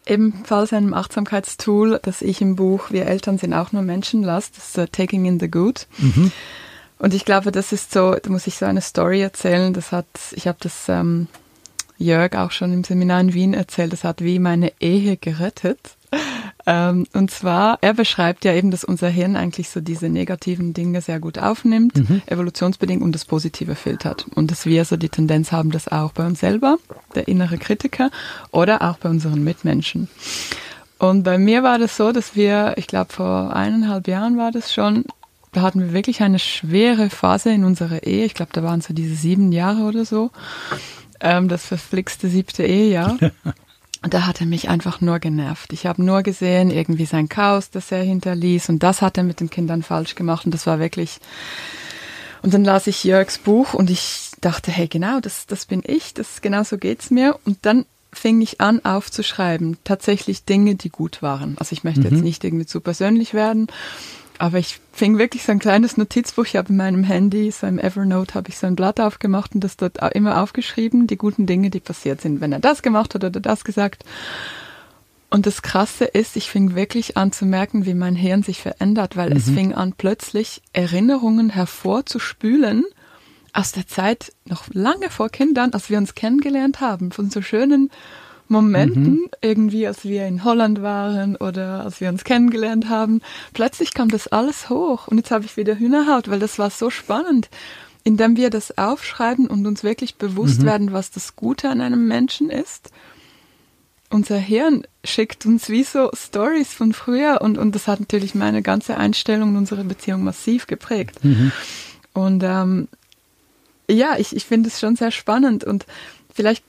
[0.06, 4.69] ebenfalls einem Achtsamkeitstool, das ich im Buch Wir Eltern sind auch nur Menschen las, das
[4.69, 5.88] ist uh, Taking in the Good.
[5.98, 6.32] Mhm.
[6.98, 10.06] Und ich glaube, das ist so, da muss ich so eine Story erzählen, das hat,
[10.32, 11.28] ich habe das ähm,
[11.98, 15.80] Jörg auch schon im Seminar in Wien erzählt, das hat wie meine Ehe gerettet.
[16.67, 21.01] Ähm, und zwar, er beschreibt ja eben, dass unser Hirn eigentlich so diese negativen Dinge
[21.01, 22.21] sehr gut aufnimmt, mhm.
[22.25, 24.25] evolutionsbedingt und das Positive filtert.
[24.34, 26.78] Und dass wir so die Tendenz haben, das auch bei uns selber,
[27.13, 28.10] der innere Kritiker,
[28.51, 30.10] oder auch bei unseren Mitmenschen.
[30.97, 34.73] Und bei mir war das so, dass wir, ich glaube vor eineinhalb Jahren war das
[34.73, 35.06] schon,
[35.51, 38.25] da hatten wir wirklich eine schwere Phase in unserer Ehe.
[38.25, 40.32] Ich glaube, da waren so diese sieben Jahre oder so.
[41.21, 43.17] Ähm, das verflixte siebte Ehejahr.
[44.06, 45.74] Und da hat er mich einfach nur genervt.
[45.74, 48.70] Ich habe nur gesehen, irgendwie sein Chaos, das er hinterließ.
[48.70, 50.46] Und das hat er mit den Kindern falsch gemacht.
[50.46, 51.18] Und das war wirklich.
[52.44, 56.13] Und dann las ich Jörgs Buch und ich dachte, hey, genau, das, das bin ich,
[56.13, 57.39] das genau so geht's mir.
[57.46, 61.58] Und dann fing ich an aufzuschreiben, tatsächlich Dinge, die gut waren.
[61.58, 62.12] Also ich möchte mhm.
[62.12, 63.65] jetzt nicht irgendwie zu persönlich werden,
[64.39, 66.45] aber ich fing wirklich so ein kleines Notizbuch.
[66.45, 69.63] Ich habe in meinem Handy, so im Evernote, habe ich so ein Blatt aufgemacht und
[69.63, 73.24] das dort immer aufgeschrieben, die guten Dinge, die passiert sind, wenn er das gemacht hat
[73.24, 74.04] oder das gesagt.
[75.30, 79.17] Und das Krasse ist, ich fing wirklich an zu merken, wie mein Hirn sich verändert,
[79.17, 79.38] weil mhm.
[79.38, 82.86] es fing an, plötzlich Erinnerungen hervorzuspülen
[83.52, 87.89] aus der Zeit noch lange vor Kindern, als wir uns kennengelernt haben, von so schönen
[88.48, 89.30] Momenten, mhm.
[89.42, 93.22] irgendwie als wir in Holland waren oder als wir uns kennengelernt haben,
[93.54, 96.90] plötzlich kam das alles hoch und jetzt habe ich wieder Hühnerhaut, weil das war so
[96.90, 97.50] spannend,
[98.04, 100.66] indem wir das aufschreiben und uns wirklich bewusst mhm.
[100.66, 102.92] werden, was das Gute an einem Menschen ist.
[104.12, 108.62] Unser Hirn schickt uns wie so Stories von früher und, und das hat natürlich meine
[108.62, 111.24] ganze Einstellung und unsere Beziehung massiv geprägt.
[111.24, 111.52] Mhm.
[112.14, 112.88] Und ähm,
[113.90, 115.88] ja, ich, ich finde es schon sehr spannend und
[116.34, 116.64] vielleicht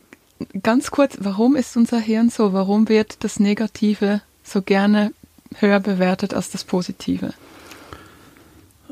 [0.62, 2.52] ganz kurz, warum ist unser Hirn so?
[2.52, 5.12] Warum wird das Negative so gerne
[5.56, 7.32] höher bewertet als das Positive?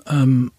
[0.07, 0.51] Ähm,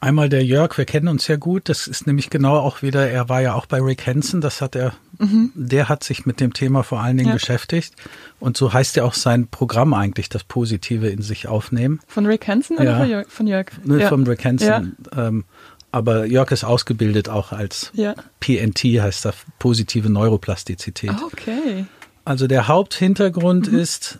[0.00, 1.68] Einmal der Jörg, wir kennen uns ja gut.
[1.68, 4.76] Das ist nämlich genau auch wieder, er war ja auch bei Rick Hansen, das hat
[4.76, 5.50] er, mhm.
[5.56, 7.34] der hat sich mit dem Thema vor allen Dingen ja.
[7.34, 7.94] beschäftigt.
[8.38, 11.98] Und so heißt ja auch sein Programm eigentlich, das Positive in sich aufnehmen.
[12.06, 12.82] Von Rick Hansen ja.
[12.82, 13.28] oder von Jörg?
[13.28, 13.66] Von Jörg?
[13.84, 14.08] Nee, ja.
[14.08, 14.96] von Rick Hansen.
[15.16, 15.44] Ähm,
[15.90, 18.14] aber Jörg ist ausgebildet auch als ja.
[18.40, 21.12] PNT, heißt das, positive Neuroplastizität.
[21.22, 21.86] Oh, okay.
[22.24, 23.78] Also der Haupthintergrund mhm.
[23.78, 24.18] ist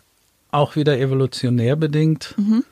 [0.51, 2.33] auch wieder evolutionär bedingt.
[2.37, 2.63] Mhm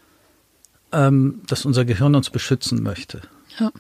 [0.92, 3.22] ähm, dass unser Gehirn uns beschützen möchte.
[3.60, 3.72] Ja.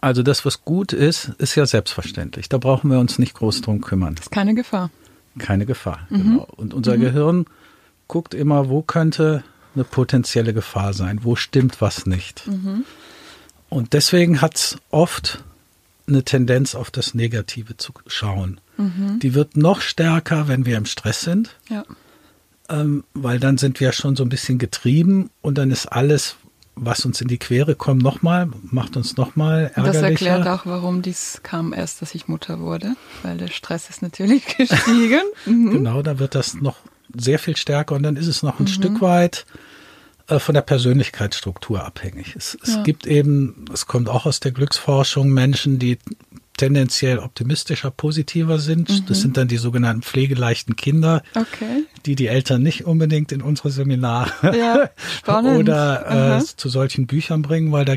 [0.00, 2.48] Also das, was gut ist, ist ja selbstverständlich.
[2.48, 4.14] Da brauchen wir uns nicht groß drum kümmern.
[4.14, 4.90] Das ist keine Gefahr.
[5.38, 6.16] Keine Gefahr, mhm.
[6.16, 6.48] genau.
[6.56, 7.00] Und unser mhm.
[7.00, 7.46] Gehirn
[8.06, 9.42] guckt immer, wo könnte
[9.74, 12.46] eine potenzielle Gefahr sein, wo stimmt was nicht.
[12.46, 12.84] Mhm.
[13.74, 15.42] Und deswegen hat es oft
[16.06, 18.60] eine Tendenz auf das Negative zu schauen.
[18.76, 19.18] Mhm.
[19.18, 21.56] Die wird noch stärker, wenn wir im Stress sind.
[21.68, 21.82] Ja.
[22.68, 26.36] Ähm, weil dann sind wir schon so ein bisschen getrieben und dann ist alles,
[26.76, 29.92] was uns in die Quere kommt, nochmal, macht uns nochmal ärgerlicher.
[29.92, 34.02] Das erklärt auch, warum dies kam erst, dass ich Mutter wurde, weil der Stress ist
[34.02, 35.24] natürlich gestiegen.
[35.46, 35.72] Mhm.
[35.72, 36.76] Genau, da wird das noch
[37.12, 38.68] sehr viel stärker und dann ist es noch ein mhm.
[38.68, 39.46] Stück weit
[40.26, 42.34] von der Persönlichkeitsstruktur abhängig.
[42.36, 42.82] Es, es ja.
[42.82, 45.98] gibt eben, es kommt auch aus der Glücksforschung, Menschen, die
[46.56, 48.88] tendenziell optimistischer, positiver sind.
[48.88, 49.06] Mhm.
[49.06, 51.84] Das sind dann die sogenannten pflegeleichten Kinder, okay.
[52.06, 54.90] die die Eltern nicht unbedingt in unsere Seminare ja,
[55.56, 57.96] oder äh, zu solchen Büchern bringen, weil da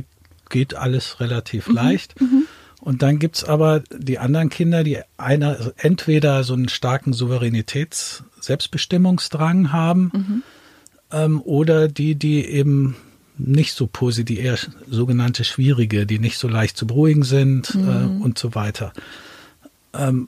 [0.49, 1.75] geht alles relativ mhm.
[1.75, 2.19] leicht.
[2.19, 2.47] Mhm.
[2.81, 8.23] Und dann gibt's aber die anderen Kinder, die einer, also entweder so einen starken Souveränitäts-,
[8.39, 10.43] Selbstbestimmungsdrang haben, mhm.
[11.11, 12.95] Ähm, oder die, die eben
[13.37, 14.57] nicht so positiv, eher
[14.89, 18.21] sogenannte schwierige, die nicht so leicht zu beruhigen sind äh, mhm.
[18.21, 18.93] äh, und so weiter.
[19.93, 20.27] Ähm,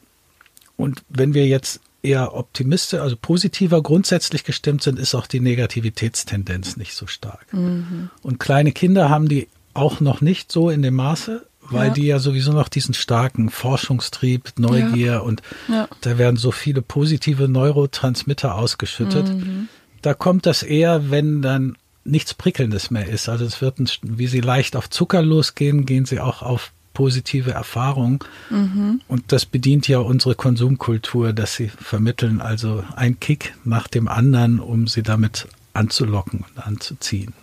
[0.77, 6.77] und wenn wir jetzt eher optimistisch, also positiver grundsätzlich gestimmt sind, ist auch die Negativitätstendenz
[6.77, 7.51] nicht so stark.
[7.51, 8.09] Mhm.
[8.21, 11.93] Und kleine Kinder haben die auch noch nicht so in dem Maße, weil ja.
[11.93, 15.19] die ja sowieso noch diesen starken Forschungstrieb, Neugier ja.
[15.19, 15.87] und ja.
[16.01, 19.27] da werden so viele positive Neurotransmitter ausgeschüttet.
[19.27, 19.67] Mhm.
[20.01, 23.29] Da kommt das eher, wenn dann nichts Prickelndes mehr ist.
[23.29, 27.51] Also es wird, ein, wie sie leicht auf Zucker losgehen, gehen sie auch auf positive
[27.51, 28.19] Erfahrungen.
[28.49, 29.01] Mhm.
[29.07, 34.59] Und das bedient ja unsere Konsumkultur, dass sie vermitteln, also ein Kick nach dem anderen,
[34.59, 37.33] um sie damit anzulocken und anzuziehen.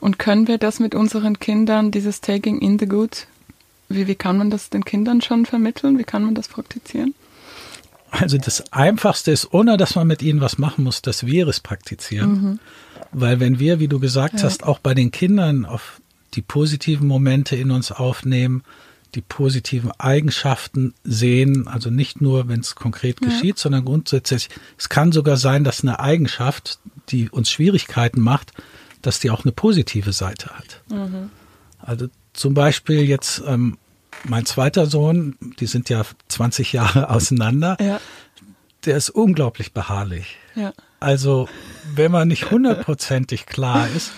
[0.00, 3.26] Und können wir das mit unseren Kindern, dieses Taking in the Good,
[3.88, 5.98] wie, wie kann man das den Kindern schon vermitteln?
[5.98, 7.14] Wie kann man das praktizieren?
[8.10, 11.60] Also das Einfachste ist, ohne dass man mit ihnen was machen muss, dass wir es
[11.60, 12.30] praktizieren.
[12.30, 12.60] Mhm.
[13.12, 14.42] Weil wenn wir, wie du gesagt ja.
[14.42, 16.00] hast, auch bei den Kindern auf
[16.34, 18.62] die positiven Momente in uns aufnehmen,
[19.14, 23.28] die positiven Eigenschaften sehen, also nicht nur, wenn es konkret ja.
[23.28, 28.52] geschieht, sondern grundsätzlich, es kann sogar sein, dass eine Eigenschaft, die uns Schwierigkeiten macht,
[29.00, 30.82] dass die auch eine positive Seite hat.
[30.90, 31.30] Mhm.
[31.78, 33.78] Also zum Beispiel jetzt ähm,
[34.24, 38.00] mein zweiter Sohn, die sind ja 20 Jahre auseinander, ja.
[38.84, 40.36] der ist unglaublich beharrlich.
[40.54, 40.72] Ja.
[41.00, 41.48] Also,
[41.94, 44.12] wenn man nicht hundertprozentig klar ist,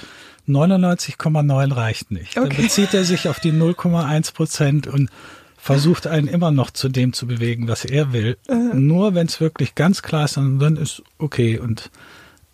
[0.48, 2.36] 99,9 reicht nicht.
[2.38, 2.48] Okay.
[2.48, 5.10] Dann bezieht er sich auf die 0,1 Prozent und
[5.56, 8.38] versucht einen immer noch zu dem zu bewegen, was er will.
[8.48, 11.90] Uh Nur wenn es wirklich ganz klar ist, dann ist okay und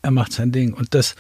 [0.02, 0.74] er macht sein Ding.
[0.74, 1.14] Und das,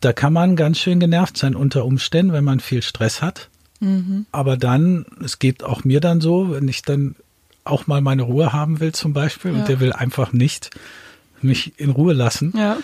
[0.00, 3.50] da kann man ganz schön genervt sein unter Umständen, wenn man viel Stress hat.
[3.80, 4.26] Mhm.
[4.32, 7.16] Aber dann, es geht auch mir dann so, wenn ich dann
[7.64, 9.58] auch mal meine Ruhe haben will zum Beispiel ja.
[9.58, 10.70] und der will einfach nicht
[11.40, 12.52] mich in Ruhe lassen.
[12.56, 12.78] Ja.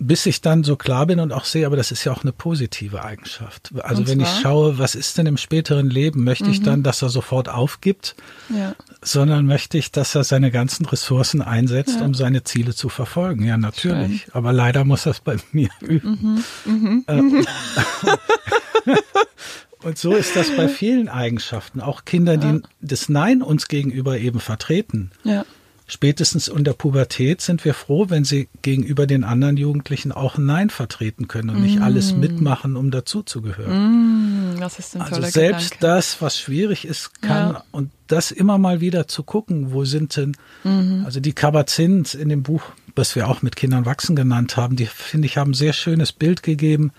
[0.00, 2.30] Bis ich dann so klar bin und auch sehe, aber das ist ja auch eine
[2.30, 3.72] positive Eigenschaft.
[3.80, 6.50] Also wenn ich schaue, was ist denn im späteren Leben, möchte mhm.
[6.52, 8.14] ich dann, dass er sofort aufgibt,
[8.48, 8.76] ja.
[9.02, 13.44] sondern möchte ich, dass er seine ganzen Ressourcen einsetzt, um seine Ziele zu verfolgen.
[13.44, 14.22] Ja, natürlich.
[14.22, 14.34] Schön.
[14.34, 16.44] Aber leider muss das bei mir üben.
[16.64, 16.72] Mhm.
[16.72, 17.04] Mhm.
[17.08, 17.46] Äh, mhm.
[19.82, 21.80] und so ist das bei vielen Eigenschaften.
[21.80, 25.10] Auch Kinder, die das Nein uns gegenüber eben vertreten.
[25.24, 25.44] Ja
[25.88, 30.70] spätestens in der Pubertät sind wir froh, wenn sie gegenüber den anderen Jugendlichen auch Nein
[30.70, 31.82] vertreten können und nicht mm.
[31.82, 34.52] alles mitmachen, um dazuzugehören.
[34.54, 35.96] Mm, das ist ein also selbst Gedanke.
[35.96, 37.64] das, was schwierig ist, kann ja.
[37.72, 41.02] und das immer mal wieder zu gucken, wo sind denn, mhm.
[41.04, 42.62] also die Kabazins in dem Buch,
[42.94, 46.12] was wir auch mit Kindern wachsen genannt haben, die finde ich haben ein sehr schönes
[46.12, 46.92] Bild gegeben,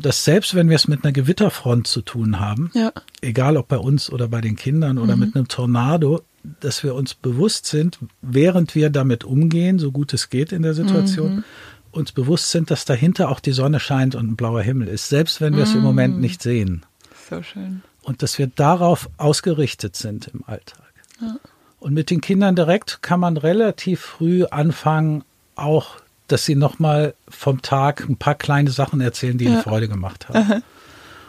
[0.00, 2.92] dass selbst wenn wir es mit einer Gewitterfront zu tun haben, ja.
[3.20, 5.20] egal ob bei uns oder bei den Kindern oder mhm.
[5.20, 6.22] mit einem Tornado,
[6.60, 10.74] dass wir uns bewusst sind, während wir damit umgehen, so gut es geht in der
[10.74, 11.44] Situation, mhm.
[11.90, 15.40] uns bewusst sind, dass dahinter auch die Sonne scheint und ein blauer Himmel ist, selbst
[15.40, 16.20] wenn wir es im Moment mhm.
[16.20, 16.86] nicht sehen.
[17.28, 17.82] So schön.
[18.02, 20.92] Und dass wir darauf ausgerichtet sind im Alltag.
[21.20, 21.36] Ja.
[21.80, 25.24] Und mit den Kindern direkt kann man relativ früh anfangen,
[25.56, 25.96] auch,
[26.28, 29.52] dass sie nochmal vom Tag ein paar kleine Sachen erzählen, die ja.
[29.52, 30.38] ihnen Freude gemacht haben.
[30.38, 30.62] Aha.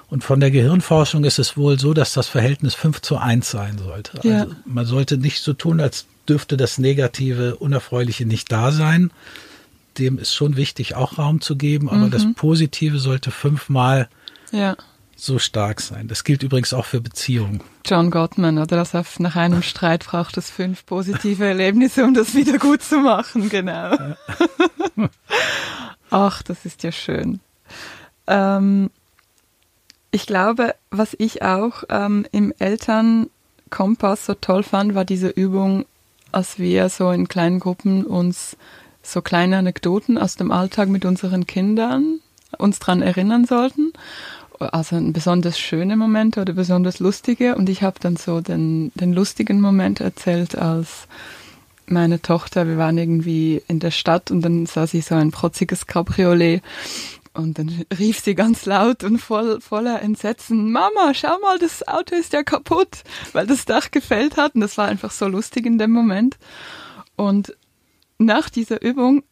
[0.09, 3.77] Und von der Gehirnforschung ist es wohl so, dass das Verhältnis 5 zu 1 sein
[3.77, 4.19] sollte.
[4.23, 4.43] Ja.
[4.43, 9.11] Also man sollte nicht so tun, als dürfte das Negative, Unerfreuliche nicht da sein.
[9.97, 12.11] Dem ist schon wichtig, auch Raum zu geben, aber mhm.
[12.11, 14.07] das Positive sollte fünfmal
[14.51, 14.77] ja.
[15.17, 16.07] So stark sein.
[16.07, 17.61] Das gilt übrigens auch für Beziehungen.
[17.85, 18.77] John Gottman, oder?
[18.77, 23.49] Also nach einem Streit braucht es fünf positive Erlebnisse, um das wieder gut zu machen,
[23.49, 23.95] genau.
[23.95, 24.17] Ja.
[26.09, 27.39] Ach, das ist ja schön.
[28.27, 28.89] Ähm,
[30.11, 35.85] ich glaube, was ich auch ähm, im Elternkompass so toll fand, war diese Übung,
[36.31, 38.55] als wir so in kleinen Gruppen uns
[39.01, 42.19] so kleine Anekdoten aus dem Alltag mit unseren Kindern
[42.57, 43.93] uns dran erinnern sollten.
[44.59, 47.55] Also besonders schöne Momente oder besonders lustige.
[47.55, 51.07] Und ich habe dann so den, den lustigen Moment erzählt, als
[51.85, 55.87] meine Tochter, wir waren irgendwie in der Stadt und dann sah sie so ein protziges
[55.87, 56.61] Cabriolet
[57.37, 62.15] und dann rief sie ganz laut und voll, voller Entsetzen, Mama, schau mal, das Auto
[62.15, 64.55] ist ja kaputt, weil das Dach gefällt hat.
[64.55, 66.37] Und das war einfach so lustig in dem Moment.
[67.15, 67.55] Und
[68.17, 69.23] nach dieser Übung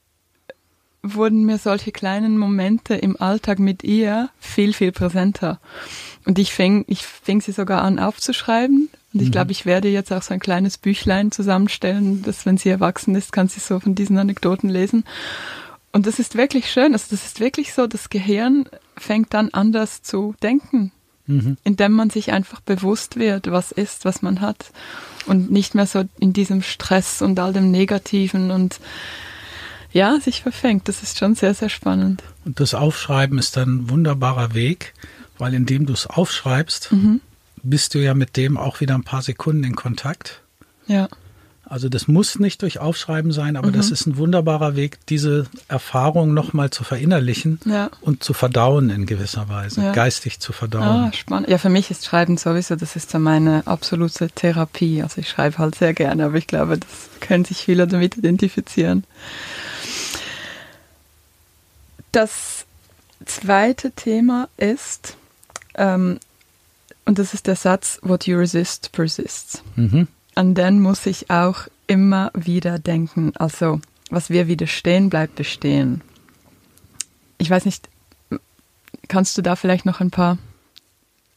[1.14, 5.60] wurden mir solche kleinen Momente im Alltag mit ihr viel, viel präsenter.
[6.26, 8.90] Und ich fing, ich fing sie sogar an aufzuschreiben.
[9.14, 9.32] Und ich mhm.
[9.32, 13.32] glaube, ich werde jetzt auch so ein kleines Büchlein zusammenstellen, dass wenn sie erwachsen ist,
[13.32, 15.06] kann sie so von diesen Anekdoten lesen.
[15.92, 16.94] Und das ist wirklich schön.
[16.94, 18.66] Also das ist wirklich so, das Gehirn
[18.98, 20.92] fängt dann anders zu denken,
[21.28, 21.58] mhm.
[21.64, 24.72] indem man sich einfach bewusst wird, was ist, was man hat.
[25.28, 28.80] Und nicht mehr so in diesem Stress und all dem Negativen und
[29.96, 30.90] ja, sich verfängt.
[30.90, 32.22] Das ist schon sehr, sehr spannend.
[32.44, 34.94] Und das Aufschreiben ist dann ein wunderbarer Weg,
[35.38, 37.22] weil indem du es aufschreibst, mhm.
[37.64, 40.42] bist du ja mit dem auch wieder ein paar Sekunden in Kontakt.
[40.86, 41.08] Ja.
[41.68, 43.74] Also das muss nicht durch Aufschreiben sein, aber mhm.
[43.74, 47.90] das ist ein wunderbarer Weg, diese Erfahrung nochmal zu verinnerlichen ja.
[48.02, 49.92] und zu verdauen in gewisser Weise, ja.
[49.92, 50.84] geistig zu verdauen.
[50.84, 51.50] Ah, spannend.
[51.50, 55.02] Ja, für mich ist Schreiben sowieso, das ist so meine absolute Therapie.
[55.02, 59.04] Also ich schreibe halt sehr gerne, aber ich glaube, das können sich viele damit identifizieren.
[62.12, 62.66] Das
[63.26, 65.18] zweite Thema ist,
[65.74, 66.20] ähm,
[67.06, 69.64] und das ist der Satz, what you resist persists.
[69.76, 73.34] Mhm an den muss ich auch immer wieder denken.
[73.36, 76.02] Also, was wir widerstehen, bleibt bestehen.
[77.38, 77.90] Ich weiß nicht,
[79.08, 80.38] kannst du da vielleicht noch ein paar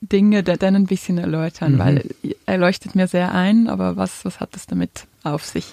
[0.01, 1.79] Dinge dann ein bisschen erläutern, mhm.
[1.79, 2.11] weil
[2.47, 5.67] er leuchtet mir sehr ein, aber was, was hat das damit auf sich?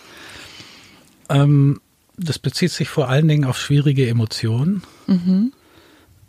[1.30, 1.80] Ähm,
[2.18, 4.84] das bezieht sich vor allen Dingen auf schwierige Emotionen.
[5.08, 5.54] Mhm.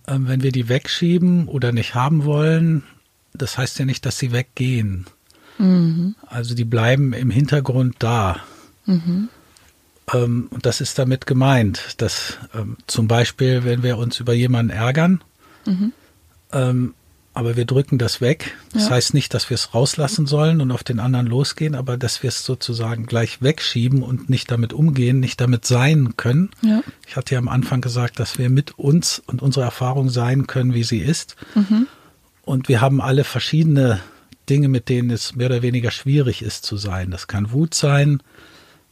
[0.08, 2.84] Ähm, wenn wir die wegschieben oder nicht haben wollen,
[3.32, 5.06] das heißt ja nicht, dass sie weggehen.
[5.58, 6.14] Mhm.
[6.26, 8.40] Also die bleiben im Hintergrund da.
[8.86, 9.28] Mhm.
[10.12, 14.70] Ähm, und das ist damit gemeint, dass ähm, zum Beispiel, wenn wir uns über jemanden
[14.70, 15.22] ärgern,
[15.64, 15.92] mhm.
[16.52, 16.94] ähm,
[17.34, 18.56] aber wir drücken das weg.
[18.72, 18.92] Das ja.
[18.92, 22.28] heißt nicht, dass wir es rauslassen sollen und auf den anderen losgehen, aber dass wir
[22.28, 26.48] es sozusagen gleich wegschieben und nicht damit umgehen, nicht damit sein können.
[26.62, 26.82] Ja.
[27.06, 30.72] Ich hatte ja am Anfang gesagt, dass wir mit uns und unserer Erfahrung sein können,
[30.72, 31.36] wie sie ist.
[31.54, 31.88] Mhm.
[32.40, 34.00] Und wir haben alle verschiedene
[34.48, 37.10] Dinge, mit denen es mehr oder weniger schwierig ist zu sein.
[37.10, 38.20] Das kann Wut sein,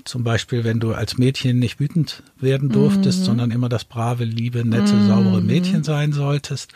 [0.04, 3.24] zum Beispiel, wenn du als Mädchen nicht wütend werden durftest, mhm.
[3.24, 5.08] sondern immer das brave, liebe, nette, mhm.
[5.08, 6.72] saubere Mädchen sein solltest.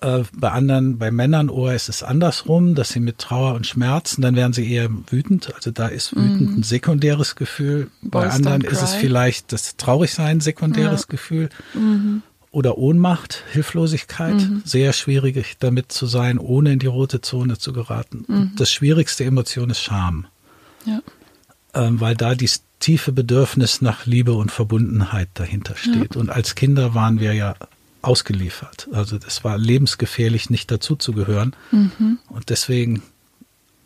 [0.00, 4.22] Äh, bei anderen, bei Männern oh, ist es andersrum, dass sie mit Trauer und Schmerzen,
[4.22, 5.54] dann werden sie eher wütend.
[5.54, 6.58] Also da ist wütend mhm.
[6.58, 7.90] ein sekundäres Gefühl.
[8.00, 11.06] Boys bei anderen ist es vielleicht das Traurigsein sekundäres ja.
[11.08, 11.50] Gefühl.
[11.74, 14.34] Mhm oder Ohnmacht, Hilflosigkeit.
[14.34, 14.62] Mhm.
[14.64, 18.24] Sehr schwierig damit zu sein, ohne in die rote Zone zu geraten.
[18.26, 18.52] Mhm.
[18.56, 20.26] Das schwierigste Emotion ist Scham.
[20.84, 21.00] Ja.
[21.74, 26.14] Ähm, weil da die tiefe Bedürfnis nach Liebe und Verbundenheit dahinter steht.
[26.14, 26.20] Ja.
[26.20, 27.54] Und als Kinder waren wir ja
[28.02, 28.88] ausgeliefert.
[28.92, 31.54] Also das war lebensgefährlich, nicht dazuzugehören.
[31.70, 32.18] Mhm.
[32.28, 33.02] Und deswegen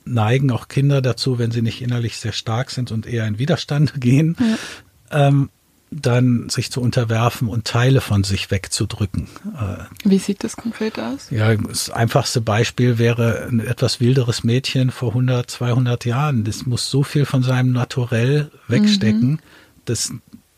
[0.04, 3.94] neigen auch Kinder dazu, wenn sie nicht innerlich sehr stark sind und eher in Widerstand
[4.00, 5.28] gehen, ja.
[5.28, 5.50] ähm,
[5.90, 9.28] dann sich zu unterwerfen und Teile von sich wegzudrücken.
[9.56, 11.28] Äh, Wie sieht das konkret aus?
[11.30, 16.44] Ja, das einfachste Beispiel wäre ein etwas wilderes Mädchen vor 100, 200 Jahren.
[16.44, 19.38] Das muss so viel von seinem Naturell wegstecken, mhm.
[19.84, 20.12] dass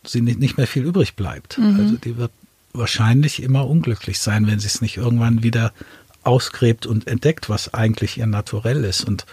[0.05, 1.59] sie nicht, nicht mehr viel übrig bleibt.
[1.59, 1.81] Mhm.
[1.81, 2.33] Also die wird
[2.73, 5.73] wahrscheinlich immer unglücklich sein, wenn sie es nicht irgendwann wieder
[6.23, 9.27] ausgräbt und entdeckt, was eigentlich ihr Naturell ist und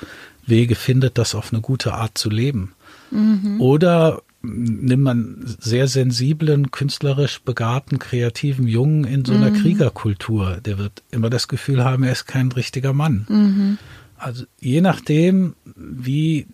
[0.46, 2.74] Wege findet, das auf eine gute Art zu leben.
[3.12, 3.62] Mhm.
[3.62, 9.62] Oder nimmt man sehr sensiblen, künstlerisch begabten, kreativen Jungen in so einer mhm.
[9.62, 10.58] Kriegerkultur.
[10.66, 13.26] Der wird immer das Gefühl haben, er ist kein richtiger Mann.
[13.30, 13.78] Mhm.
[14.18, 16.48] Also je nachdem, wie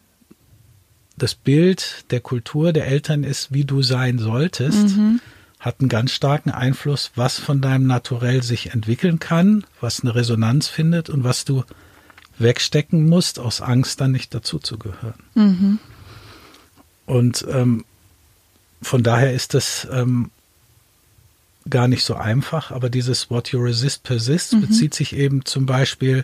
[1.17, 5.19] das Bild der Kultur der Eltern ist, wie du sein solltest, mhm.
[5.59, 10.67] hat einen ganz starken Einfluss, was von deinem Naturell sich entwickeln kann, was eine Resonanz
[10.67, 11.63] findet und was du
[12.37, 15.15] wegstecken musst, aus Angst dann nicht dazuzugehören.
[17.09, 17.85] Und ähm,
[18.83, 20.29] von daher ist das ähm,
[21.67, 24.61] gar nicht so einfach, aber dieses What you resist persists mhm.
[24.61, 26.23] bezieht sich eben zum Beispiel,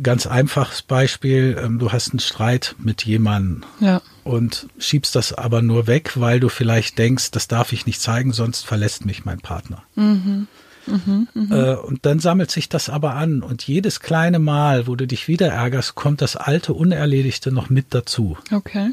[0.00, 4.00] ganz einfaches Beispiel, ähm, du hast einen Streit mit jemandem ja.
[4.22, 8.32] und schiebst das aber nur weg, weil du vielleicht denkst, das darf ich nicht zeigen,
[8.32, 9.82] sonst verlässt mich mein Partner.
[9.96, 10.46] Mhm.
[10.86, 11.56] Mhm, mh.
[11.56, 15.26] äh, und dann sammelt sich das aber an und jedes kleine Mal, wo du dich
[15.26, 18.36] wieder ärgerst, kommt das alte Unerledigte noch mit dazu.
[18.52, 18.92] Okay.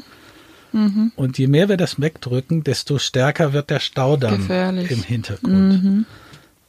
[0.72, 1.12] Mhm.
[1.16, 4.90] Und je mehr wir das wegdrücken, desto stärker wird der Staudamm Gefährlich.
[4.90, 5.84] im Hintergrund.
[5.84, 6.06] Mhm.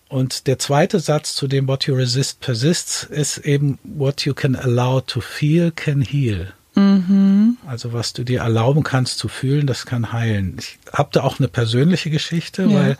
[0.10, 4.56] Und der zweite Satz zu dem What you resist persists ist eben What you can
[4.56, 6.54] allow to feel can heal.
[6.76, 7.58] Mhm.
[7.66, 10.58] Also was du dir erlauben kannst zu fühlen, das kann heilen.
[10.60, 12.74] Ich habe da auch eine persönliche Geschichte, ja.
[12.74, 12.98] weil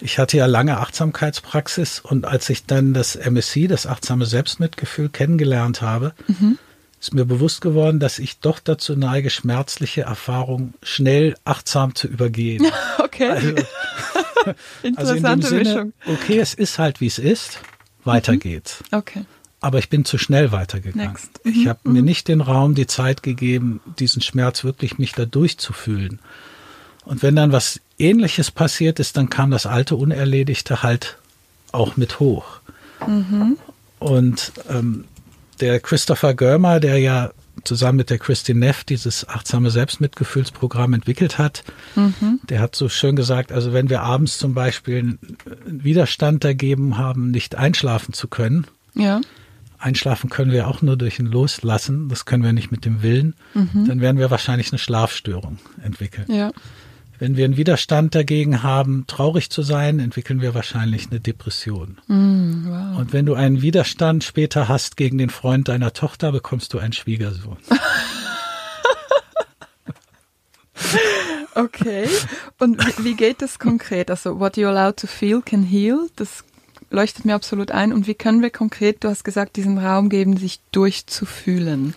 [0.00, 5.82] ich hatte ja lange Achtsamkeitspraxis und als ich dann das MSC, das achtsame Selbstmitgefühl, kennengelernt
[5.82, 6.58] habe, mhm
[7.04, 12.66] ist mir bewusst geworden, dass ich doch dazu neige, schmerzliche Erfahrungen schnell achtsam zu übergehen.
[12.98, 13.30] Okay.
[13.30, 13.48] Also,
[14.82, 15.92] Interessante also Sinne, Mischung.
[16.06, 17.60] Okay, es ist halt wie es ist.
[18.02, 18.40] Weiter mhm.
[18.40, 18.82] geht's.
[18.90, 19.24] Okay.
[19.60, 21.12] Aber ich bin zu schnell weitergegangen.
[21.12, 21.44] Next.
[21.44, 21.52] Mhm.
[21.52, 21.92] Ich habe mhm.
[21.92, 26.18] mir nicht den Raum, die Zeit gegeben, diesen Schmerz wirklich mich da durchzufühlen.
[27.04, 31.18] Und wenn dann was Ähnliches passiert ist, dann kam das alte Unerledigte halt
[31.70, 32.60] auch mit hoch.
[33.06, 33.58] Mhm.
[34.00, 35.04] Und ähm,
[35.60, 37.30] der Christopher Görmer, der ja
[37.62, 42.40] zusammen mit der Christine Neff dieses achtsame Selbstmitgefühlsprogramm entwickelt hat, mhm.
[42.48, 45.18] der hat so schön gesagt, also wenn wir abends zum Beispiel einen
[45.66, 49.20] Widerstand dagegen haben, nicht einschlafen zu können, ja.
[49.78, 53.34] einschlafen können wir auch nur durch ein Loslassen, das können wir nicht mit dem Willen,
[53.54, 53.86] mhm.
[53.86, 56.26] dann werden wir wahrscheinlich eine Schlafstörung entwickeln.
[56.28, 56.50] Ja.
[57.18, 61.98] Wenn wir einen Widerstand dagegen haben, traurig zu sein, entwickeln wir wahrscheinlich eine Depression.
[62.08, 62.98] Mm, wow.
[62.98, 66.92] Und wenn du einen Widerstand später hast gegen den Freund deiner Tochter, bekommst du einen
[66.92, 67.56] Schwiegersohn.
[71.54, 72.08] okay.
[72.58, 74.10] Und wie geht das konkret?
[74.10, 76.08] Also, what you're allowed to feel can heal.
[76.16, 76.42] Das
[76.90, 77.92] leuchtet mir absolut ein.
[77.92, 81.94] Und wie können wir konkret, du hast gesagt, diesen Raum geben, sich durchzufühlen?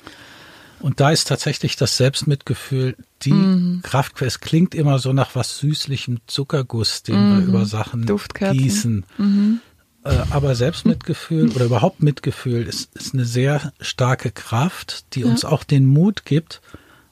[0.79, 3.81] Und da ist tatsächlich das Selbstmitgefühl die mhm.
[3.83, 4.27] Kraftquelle.
[4.27, 7.37] Es klingt immer so nach was süßlichem Zuckerguss, den mhm.
[7.37, 9.05] wir über Sachen gießen.
[9.17, 9.61] Mhm.
[10.03, 15.27] Äh, aber Selbstmitgefühl oder überhaupt Mitgefühl ist, ist eine sehr starke Kraft, die ja.
[15.27, 16.61] uns auch den Mut gibt,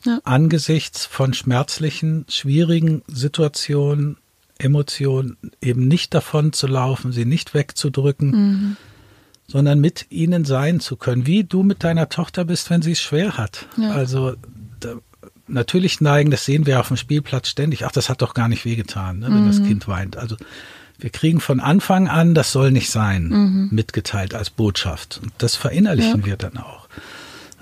[0.05, 0.19] ja.
[0.23, 4.17] angesichts von schmerzlichen, schwierigen Situationen,
[4.57, 8.77] Emotionen eben nicht davon zu laufen, sie nicht wegzudrücken, mhm
[9.47, 13.01] sondern mit ihnen sein zu können, wie du mit deiner Tochter bist, wenn sie es
[13.01, 13.67] schwer hat.
[13.77, 13.91] Ja.
[13.91, 14.35] Also
[14.79, 14.95] da,
[15.47, 18.65] natürlich neigen, das sehen wir auf dem Spielplatz ständig, ach, das hat doch gar nicht
[18.65, 19.47] wehgetan, ne, wenn mhm.
[19.47, 20.17] das Kind weint.
[20.17, 20.35] Also
[20.97, 23.69] wir kriegen von Anfang an, das soll nicht sein, mhm.
[23.71, 25.19] mitgeteilt als Botschaft.
[25.21, 26.25] Und das verinnerlichen ja.
[26.25, 26.84] wir dann auch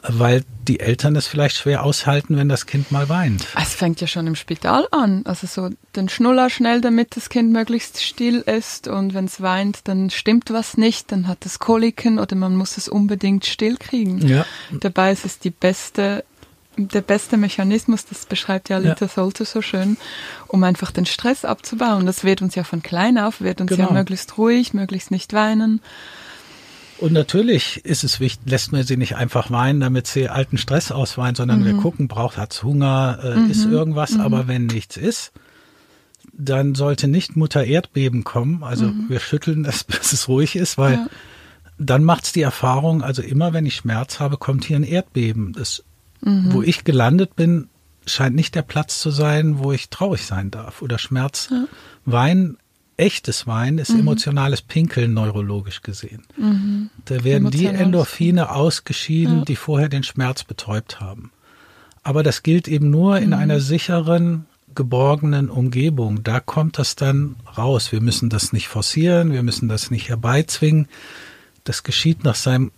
[0.07, 3.47] weil die Eltern es vielleicht schwer aushalten, wenn das Kind mal weint.
[3.59, 5.21] Es fängt ja schon im Spital an.
[5.25, 9.87] Also so den Schnuller schnell, damit das Kind möglichst still ist und wenn es weint,
[9.87, 14.25] dann stimmt was nicht, dann hat es Koliken oder man muss es unbedingt still kriegen.
[14.27, 14.45] Ja.
[14.71, 16.23] Dabei ist es die beste
[16.75, 19.07] der beste Mechanismus, das beschreibt ja Lita ja.
[19.07, 19.95] Solte so schön,
[20.47, 22.07] um einfach den Stress abzubauen.
[22.07, 23.89] Das wird uns ja von klein auf, wird uns genau.
[23.89, 25.81] ja möglichst ruhig, möglichst nicht weinen.
[27.03, 30.89] Und natürlich ist es wichtig, lässt man sie nicht einfach weinen, damit sie alten Stress
[30.89, 31.65] ausweinen, sondern mhm.
[31.65, 33.51] wir gucken, braucht, hat's Hunger, äh, mhm.
[33.51, 34.21] ist irgendwas, mhm.
[34.21, 35.33] aber wenn nichts ist,
[36.31, 38.63] dann sollte nicht Mutter Erdbeben kommen.
[38.63, 39.09] Also mhm.
[39.09, 41.07] wir schütteln das, bis es ruhig ist, weil ja.
[41.77, 45.51] dann macht's die Erfahrung, also immer wenn ich Schmerz habe, kommt hier ein Erdbeben.
[45.51, 45.83] Das,
[46.21, 46.53] mhm.
[46.53, 47.67] wo ich gelandet bin,
[48.05, 51.49] scheint nicht der Platz zu sein, wo ich traurig sein darf oder Schmerz.
[51.51, 51.65] Ja.
[52.05, 52.57] Weinen
[52.97, 54.01] echtes Weinen ist mhm.
[54.01, 56.23] emotionales Pinkeln neurologisch gesehen.
[56.37, 56.89] Mhm.
[57.05, 59.45] Da werden die Endorphine ausgeschieden, ja.
[59.45, 61.31] die vorher den Schmerz betäubt haben.
[62.03, 63.23] Aber das gilt eben nur mhm.
[63.23, 66.23] in einer sicheren, geborgenen Umgebung.
[66.23, 67.91] Da kommt das dann raus.
[67.91, 70.87] Wir müssen das nicht forcieren, wir müssen das nicht herbeizwingen.
[71.63, 72.71] Das geschieht nach seinem,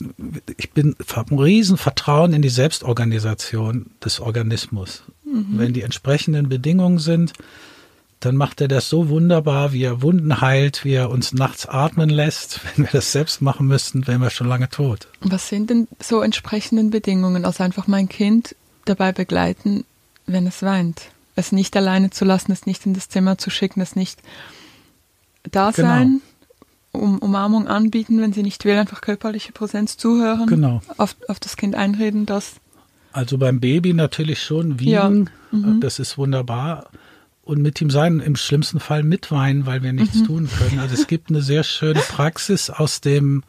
[0.57, 5.03] ich bin, habe ein Riesenvertrauen in die Selbstorganisation des Organismus.
[5.25, 5.57] Mhm.
[5.57, 7.33] Wenn die entsprechenden Bedingungen sind,
[8.19, 12.09] dann macht er das so wunderbar, wie er Wunden heilt, wie er uns nachts atmen
[12.09, 12.61] lässt.
[12.75, 15.07] Wenn wir das selbst machen müssten, wären wir schon lange tot.
[15.21, 17.45] Was sind denn so entsprechenden Bedingungen?
[17.45, 18.55] Also einfach mein Kind
[18.85, 19.85] dabei begleiten,
[20.25, 21.09] wenn es weint.
[21.35, 24.19] Es nicht alleine zu lassen, es nicht in das Zimmer zu schicken, es nicht
[25.51, 25.87] da genau.
[25.87, 26.21] sein,
[26.91, 30.81] um Umarmung anbieten, wenn sie nicht will, einfach körperliche Präsenz zuhören, genau.
[30.97, 32.53] auf, auf das Kind einreden, das.
[33.11, 35.57] Also beim Baby natürlich schon wiegen, ja.
[35.57, 35.81] mhm.
[35.81, 36.89] das ist wunderbar
[37.45, 40.25] und mit ihm sein, im schlimmsten Fall mitweinen, weil wir nichts mhm.
[40.25, 40.79] tun können.
[40.79, 43.43] Also es gibt eine sehr schöne Praxis aus dem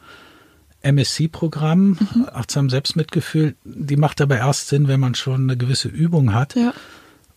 [0.83, 2.27] MSC-Programm, mhm.
[2.31, 6.55] Achtsam Selbstmitgefühl, die macht aber erst Sinn, wenn man schon eine gewisse Übung hat.
[6.55, 6.73] Ja.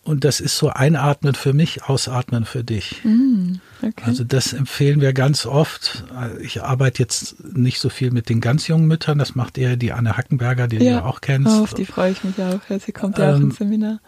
[0.03, 3.03] Und das ist so einatmen für mich, ausatmen für dich.
[3.03, 3.59] Mhm.
[3.81, 4.03] Okay.
[4.03, 6.03] Also das empfehlen wir ganz oft.
[6.41, 9.93] Ich arbeite jetzt nicht so viel mit den ganz jungen Müttern, das macht eher die
[9.93, 10.99] Anne Hackenberger, die ja.
[10.99, 11.51] du auch kennst.
[11.51, 12.61] Oh, auf die freue ich mich auch.
[12.69, 13.99] Ja, sie kommt ja ähm, auch ins Seminar.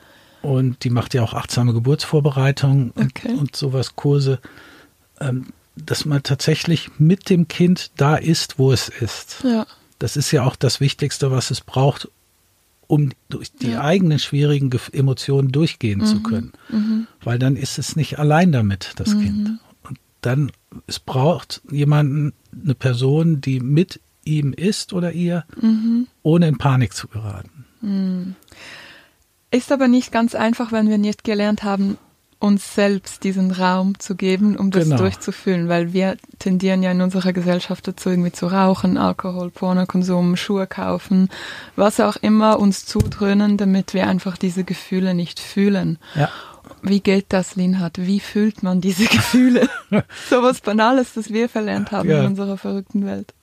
[0.43, 3.29] Und die macht ja auch achtsame Geburtsvorbereitung okay.
[3.31, 4.39] und, und sowas, Kurse.
[5.19, 9.43] Ähm, dass man tatsächlich mit dem Kind da ist, wo es ist.
[9.43, 9.65] Ja.
[9.99, 12.09] Das ist ja auch das Wichtigste, was es braucht,
[12.87, 13.81] um durch die ja.
[13.81, 16.05] eigenen schwierigen Emotionen durchgehen mhm.
[16.05, 16.51] zu können.
[16.69, 17.07] Mhm.
[17.23, 19.21] Weil dann ist es nicht allein damit, das mhm.
[19.21, 19.59] Kind.
[19.83, 20.51] Und dann,
[20.87, 26.07] es braucht jemanden, eine Person, die mit ihm ist oder ihr, mhm.
[26.21, 27.65] ohne in Panik zu geraten.
[29.53, 31.99] Ist aber nicht ganz einfach, wenn wir nicht gelernt haben,
[32.39, 34.97] uns selbst diesen Raum zu geben, um das genau.
[34.97, 40.65] durchzufühlen, weil wir tendieren ja in unserer Gesellschaft dazu, irgendwie zu rauchen, Alkohol, Pornokonsum, Schuhe
[40.65, 41.29] kaufen,
[41.75, 45.99] was auch immer uns zudröhnen, damit wir einfach diese Gefühle nicht fühlen.
[46.15, 46.31] Ja.
[46.81, 47.99] Wie geht das, Linhard?
[47.99, 49.69] Wie fühlt man diese Gefühle?
[50.29, 52.21] so was Banales, das wir verlernt haben ja.
[52.21, 53.35] in unserer verrückten Welt.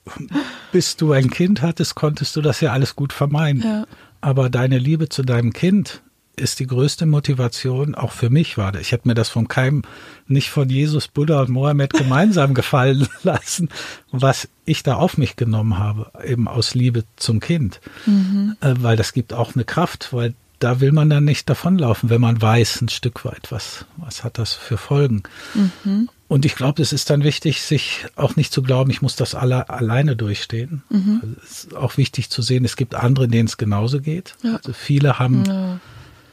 [0.73, 3.63] Bis du ein Kind hattest, konntest du das ja alles gut vermeiden.
[3.63, 3.85] Ja.
[4.21, 6.01] Aber deine Liebe zu deinem Kind
[6.37, 8.73] ist die größte Motivation, auch für mich war.
[8.75, 9.83] Ich hätte mir das von keinem,
[10.27, 13.69] nicht von Jesus, Buddha und Mohammed gemeinsam gefallen lassen,
[14.11, 17.81] was ich da auf mich genommen habe, eben aus Liebe zum Kind.
[18.05, 18.55] Mhm.
[18.61, 20.33] Äh, weil das gibt auch eine Kraft, weil
[20.63, 24.37] da will man dann nicht davonlaufen, wenn man weiß ein Stück weit, was, was hat
[24.37, 25.23] das für Folgen.
[25.53, 26.09] Mhm.
[26.27, 29.35] Und ich glaube, es ist dann wichtig, sich auch nicht zu glauben, ich muss das
[29.35, 30.83] alle alleine durchstehen.
[30.89, 31.19] Mhm.
[31.21, 34.35] Also es ist auch wichtig zu sehen, es gibt andere, denen es genauso geht.
[34.43, 34.55] Ja.
[34.55, 35.79] Also viele haben ja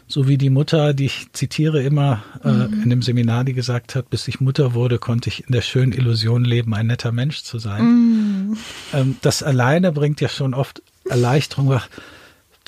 [0.09, 2.83] so wie die Mutter, die ich zitiere immer äh, mhm.
[2.83, 5.93] in dem Seminar, die gesagt hat, bis ich Mutter wurde, konnte ich in der schönen
[5.93, 7.85] Illusion leben, ein netter Mensch zu sein.
[7.85, 8.57] Mhm.
[8.95, 11.79] Ähm, das alleine bringt ja schon oft Erleichterung.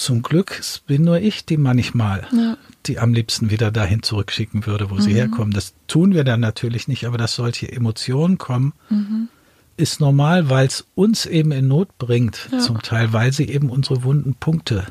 [0.01, 2.57] Zum Glück bin nur ich, die manchmal ja.
[2.87, 5.03] die am liebsten wieder dahin zurückschicken würde, wo mhm.
[5.03, 5.53] sie herkommen.
[5.53, 9.29] Das tun wir dann natürlich nicht, aber dass solche Emotionen kommen, mhm.
[9.77, 12.61] ist normal, weil es uns eben in Not bringt, ja.
[12.61, 14.87] zum Teil, weil sie eben unsere wunden Punkte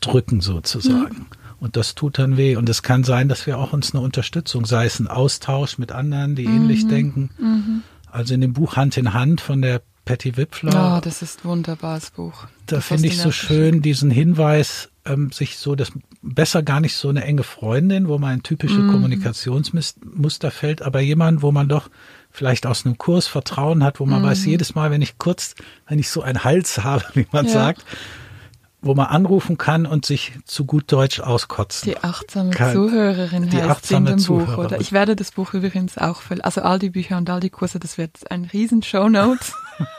[0.00, 1.26] drücken sozusagen.
[1.30, 1.36] Ja.
[1.60, 2.56] Und das tut dann weh.
[2.56, 5.92] Und es kann sein, dass wir auch uns eine Unterstützung, sei es ein Austausch mit
[5.92, 6.56] anderen, die mhm.
[6.56, 7.30] ähnlich denken.
[7.38, 7.82] Mhm.
[8.10, 10.96] Also in dem Buch Hand in Hand von der Patty Wipfler.
[10.96, 12.46] Oh, das ist ein wunderbares Buch.
[12.66, 17.08] Da finde ich so schön diesen Hinweis, ähm, sich so das besser gar nicht so
[17.08, 18.90] eine enge Freundin, wo man ein typische mhm.
[18.90, 21.90] Kommunikationsmuster fällt, aber jemand, wo man doch
[22.30, 24.26] vielleicht aus einem Kurs Vertrauen hat, wo man mhm.
[24.26, 25.54] weiß, jedes Mal, wenn ich kurz,
[25.86, 27.52] wenn ich so einen Hals habe, wie man ja.
[27.52, 27.84] sagt,
[28.82, 31.90] wo man anrufen kann und sich zu gut Deutsch auskotzen.
[31.90, 32.72] Die achtsame kann.
[32.72, 34.80] Zuhörerin die heißt achtsame in dem Buch, oder?
[34.80, 37.98] Ich werde das Buch übrigens auch, also all die Bücher und all die Kurse, das
[37.98, 39.44] wird ein riesen Shownote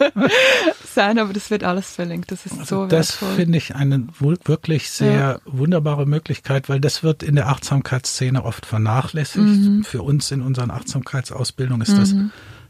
[0.93, 2.31] sein, aber das wird alles verlinkt.
[2.31, 5.39] Das ist also so Das finde ich eine wirklich sehr ja.
[5.45, 9.45] wunderbare Möglichkeit, weil das wird in der Achtsamkeitsszene oft vernachlässigt.
[9.45, 9.83] Mhm.
[9.83, 11.99] Für uns in unseren Achtsamkeitsausbildungen ist mhm.
[11.99, 12.15] das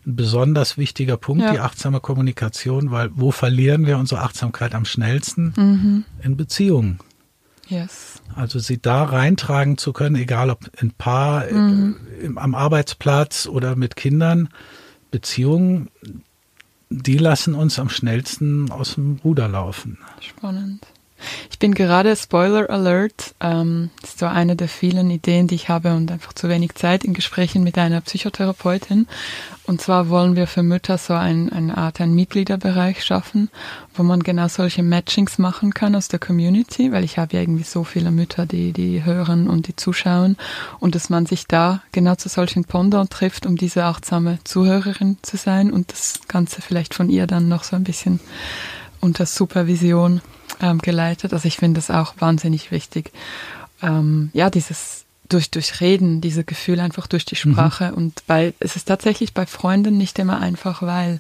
[0.06, 1.52] ein besonders wichtiger Punkt, ja.
[1.52, 5.54] die achtsame Kommunikation, weil wo verlieren wir unsere Achtsamkeit am schnellsten?
[5.56, 6.06] Mhm.
[6.24, 7.00] In Beziehungen.
[7.68, 8.22] Yes.
[8.36, 11.96] Also sie da reintragen zu können, egal ob in Paar, mhm.
[12.22, 14.50] im, am Arbeitsplatz oder mit Kindern,
[15.10, 15.90] Beziehungen,
[16.90, 19.98] die lassen uns am schnellsten aus dem Ruder laufen.
[20.20, 20.86] Spannend.
[21.50, 25.94] Ich bin gerade, Spoiler Alert, ähm, ist so eine der vielen Ideen, die ich habe
[25.94, 29.08] und einfach zu wenig Zeit in Gesprächen mit einer Psychotherapeutin.
[29.66, 33.50] Und zwar wollen wir für Mütter so ein, eine Art, einen Mitgliederbereich schaffen,
[33.94, 37.64] wo man genau solche Matchings machen kann aus der Community, weil ich habe ja irgendwie
[37.64, 40.36] so viele Mütter, die, die hören und die zuschauen
[40.80, 45.38] und dass man sich da genau zu solchen Pondern trifft, um diese achtsame Zuhörerin zu
[45.38, 48.20] sein und das Ganze vielleicht von ihr dann noch so ein bisschen
[49.00, 50.22] unter Supervision
[50.62, 51.34] ähm, geleitet.
[51.34, 53.12] Also ich finde das auch wahnsinnig wichtig.
[53.82, 57.54] Ähm, ja, dieses durch, durch Reden, diese Gefühle einfach durch die mhm.
[57.54, 57.92] Sprache.
[57.92, 57.98] Mhm.
[57.98, 61.20] Und bei, es ist tatsächlich bei Freunden nicht immer einfach, weil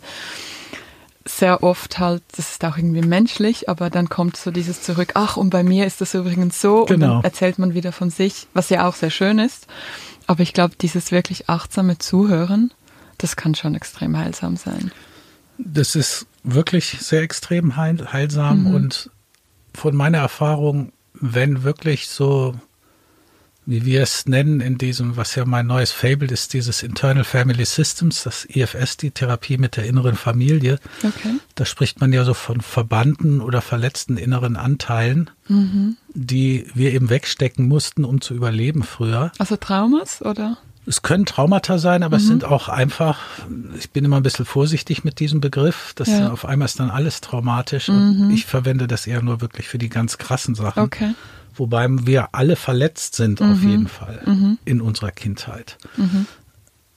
[1.24, 5.38] sehr oft halt, das ist auch irgendwie menschlich, aber dann kommt so dieses zurück, ach,
[5.38, 6.94] und bei mir ist das übrigens so, genau.
[6.94, 9.68] und dann erzählt man wieder von sich, was ja auch sehr schön ist.
[10.26, 12.72] Aber ich glaube, dieses wirklich achtsame Zuhören,
[13.20, 14.92] das kann schon extrem heilsam sein.
[15.58, 18.76] Das ist wirklich sehr extrem heil, heilsam mhm.
[18.76, 19.10] und
[19.74, 22.56] von meiner Erfahrung, wenn wirklich so
[23.66, 27.64] wie wir es nennen in diesem, was ja mein neues Fable ist, dieses Internal Family
[27.64, 30.80] Systems, das IFS, die Therapie mit der inneren Familie.
[31.04, 31.36] Okay.
[31.56, 35.98] Da spricht man ja so von verbannten oder verletzten inneren Anteilen, mhm.
[36.14, 39.32] die wir eben wegstecken mussten, um zu überleben früher.
[39.38, 40.58] Also Traumas oder?
[40.88, 42.24] Es können Traumata sein, aber mhm.
[42.24, 43.20] es sind auch einfach,
[43.78, 46.32] ich bin immer ein bisschen vorsichtig mit diesem Begriff, das ja.
[46.32, 47.96] auf einmal ist dann alles traumatisch mhm.
[47.96, 50.82] und ich verwende das eher nur wirklich für die ganz krassen Sachen.
[50.82, 51.14] Okay
[51.56, 53.52] wobei wir alle verletzt sind mhm.
[53.52, 54.58] auf jeden Fall mhm.
[54.66, 55.78] in unserer Kindheit.
[55.98, 56.26] Mhm.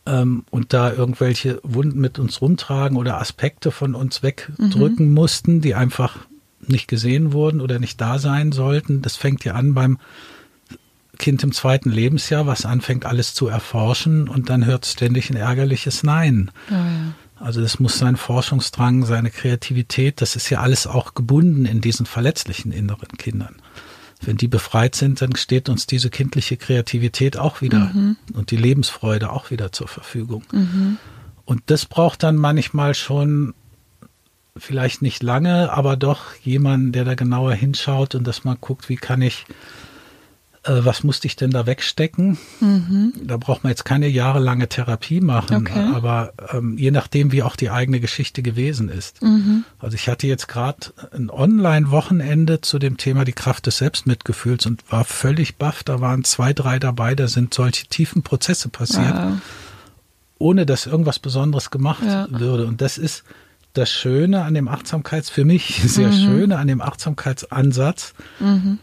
[0.07, 5.15] Ähm, und da irgendwelche Wunden mit uns rumtragen oder Aspekte von uns wegdrücken mhm.
[5.15, 6.19] mussten, die einfach
[6.67, 9.03] nicht gesehen wurden oder nicht da sein sollten.
[9.03, 9.99] Das fängt ja an beim
[11.19, 16.03] Kind im zweiten Lebensjahr, was anfängt alles zu erforschen und dann hört ständig ein ärgerliches
[16.03, 16.51] Nein.
[16.71, 17.15] Oh ja.
[17.37, 22.07] Also das muss sein Forschungsdrang, seine Kreativität, das ist ja alles auch gebunden in diesen
[22.07, 23.57] verletzlichen inneren Kindern
[24.27, 28.17] wenn die befreit sind, dann steht uns diese kindliche Kreativität auch wieder mhm.
[28.33, 30.45] und die Lebensfreude auch wieder zur Verfügung.
[30.53, 30.99] Mhm.
[31.45, 33.55] Und das braucht dann manchmal schon
[34.57, 38.97] vielleicht nicht lange, aber doch jemanden, der da genauer hinschaut und dass man guckt, wie
[38.97, 39.47] kann ich
[40.65, 42.39] äh, was musste ich denn da wegstecken?
[42.61, 43.13] Mhm.
[43.23, 45.91] Da braucht man jetzt keine jahrelange Therapie machen, okay.
[45.95, 49.23] aber ähm, je nachdem, wie auch die eigene Geschichte gewesen ist.
[49.23, 49.65] Mhm.
[49.79, 54.91] Also ich hatte jetzt gerade ein Online-Wochenende zu dem Thema die Kraft des Selbstmitgefühls und
[54.91, 55.85] war völlig baff.
[55.85, 59.33] Da waren zwei, drei dabei, da sind solche tiefen Prozesse passiert, wow.
[60.39, 62.27] ohne dass irgendwas Besonderes gemacht ja.
[62.31, 62.67] würde.
[62.67, 63.25] Und das ist
[63.75, 66.25] das Schöne an dem Achtsamkeits, für mich sehr mhm.
[66.25, 68.79] Schöne an dem Achtsamkeitsansatz, mhm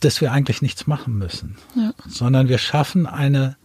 [0.00, 1.92] dass wir eigentlich nichts machen müssen, ja.
[2.06, 3.56] sondern wir schaffen eine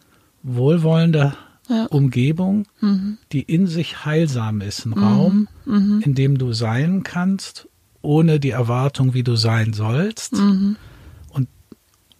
[0.41, 1.33] wohlwollende
[1.69, 1.85] ja.
[1.85, 3.17] Umgebung, mhm.
[3.31, 4.85] die in sich heilsam ist.
[4.85, 5.03] Ein mhm.
[5.03, 6.01] Raum, mhm.
[6.03, 7.67] in dem du sein kannst,
[8.01, 10.33] ohne die Erwartung, wie du sein sollst.
[10.33, 10.75] Mhm.
[11.29, 11.47] Und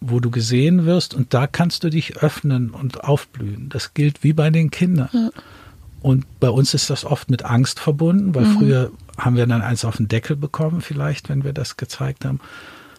[0.00, 1.14] wo du gesehen wirst.
[1.14, 3.68] Und da kannst du dich öffnen und aufblühen.
[3.68, 5.10] Das gilt wie bei den Kindern.
[5.12, 5.30] Ja.
[6.00, 8.58] Und bei uns ist das oft mit Angst verbunden, weil mhm.
[8.58, 12.40] früher haben wir dann eins auf den Deckel bekommen, vielleicht, wenn wir das gezeigt haben.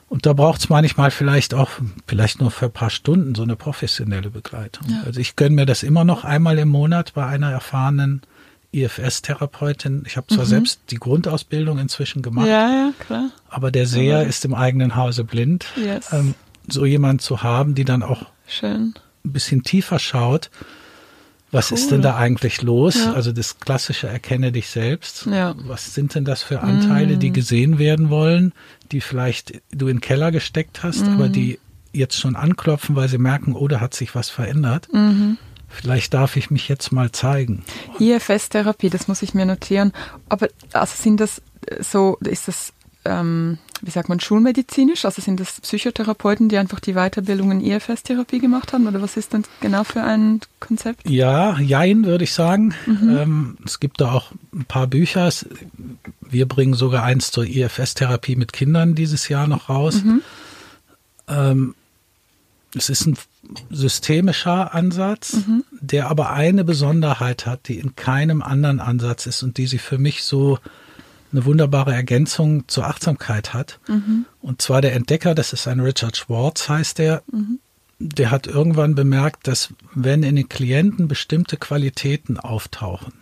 [0.08, 1.72] Und da braucht es manchmal vielleicht auch,
[2.08, 4.88] vielleicht nur für ein paar Stunden, so eine professionelle Begleitung.
[4.90, 5.02] Ja.
[5.06, 8.22] Also ich gönne mir das immer noch einmal im Monat bei einer erfahrenen
[8.72, 10.04] IFS-Therapeutin.
[10.06, 10.50] Ich habe zwar mhm.
[10.50, 13.30] selbst die Grundausbildung inzwischen gemacht, ja, ja, klar.
[13.50, 15.66] aber der Seher aber ist im eigenen Hause blind.
[15.76, 16.12] Yes.
[16.12, 16.36] Ähm,
[16.68, 18.94] so jemand zu haben, die dann auch Schön.
[19.24, 20.50] ein bisschen tiefer schaut
[21.56, 21.78] was cool.
[21.78, 22.96] ist denn da eigentlich los?
[22.96, 23.14] Ja.
[23.14, 25.26] Also das klassische Erkenne dich selbst.
[25.26, 25.56] Ja.
[25.58, 27.34] Was sind denn das für Anteile, die mhm.
[27.34, 28.54] gesehen werden wollen,
[28.92, 31.14] die vielleicht du in den Keller gesteckt hast, mhm.
[31.14, 31.60] aber die
[31.94, 34.90] jetzt schon anklopfen, weil sie merken, oh, da hat sich was verändert.
[34.94, 35.38] Mhm.
[35.68, 37.64] Vielleicht darf ich mich jetzt mal zeigen.
[38.00, 39.94] IFS-Therapie, das muss ich mir notieren.
[40.30, 41.42] Aber also sind das
[41.80, 42.74] so, ist das
[43.06, 45.06] ähm, wie sagt man, schulmedizinisch?
[45.06, 48.88] Also sind das Psychotherapeuten, die einfach die Weiterbildung in IFS-Therapie gemacht haben?
[48.88, 51.08] Oder was ist denn genau für ein Konzept?
[51.10, 52.74] Ja, jein, würde ich sagen.
[52.86, 53.18] Mhm.
[53.18, 55.30] Ähm, es gibt da auch ein paar Bücher.
[56.22, 60.04] Wir bringen sogar eins zur IFS-Therapie mit Kindern dieses Jahr noch raus.
[60.04, 60.22] Mhm.
[61.28, 61.76] Ähm,
[62.76, 63.18] es ist ein
[63.70, 65.64] systemischer Ansatz, mhm.
[65.72, 69.98] der aber eine Besonderheit hat, die in keinem anderen Ansatz ist und die sie für
[69.98, 70.60] mich so
[71.36, 73.80] eine wunderbare Ergänzung zur Achtsamkeit hat.
[73.88, 74.26] Mhm.
[74.42, 77.60] Und zwar der Entdecker, das ist ein Richard Schwartz, heißt der, mhm.
[78.00, 83.14] der hat irgendwann bemerkt, dass wenn in den Klienten bestimmte Qualitäten auftauchen,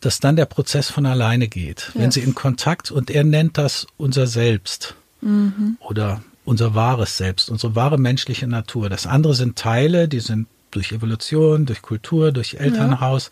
[0.00, 1.86] dass dann der Prozess von alleine geht.
[1.88, 1.94] Yes.
[1.94, 5.76] Wenn sie in Kontakt, und er nennt das unser Selbst mhm.
[5.80, 8.88] oder unser wahres Selbst, unsere wahre menschliche Natur.
[8.88, 13.30] Das andere sind Teile, die sind durch Evolution, durch Kultur, durch Elternhaus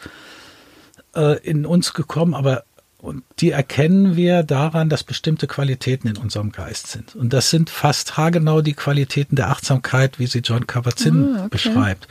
[1.14, 1.32] ja.
[1.32, 2.64] äh, in uns gekommen, aber
[3.00, 7.14] und die erkennen wir daran, dass bestimmte Qualitäten in unserem Geist sind.
[7.14, 11.48] Und das sind fast haargenau die Qualitäten der Achtsamkeit, wie sie John Kabat-Zinn ah, okay.
[11.48, 12.08] beschreibt.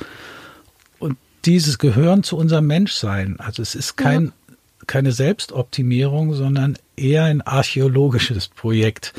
[0.98, 3.38] Und dieses gehören zu unserem Menschsein.
[3.40, 4.56] Also es ist kein, ja.
[4.88, 9.14] keine Selbstoptimierung, sondern eher ein archäologisches Projekt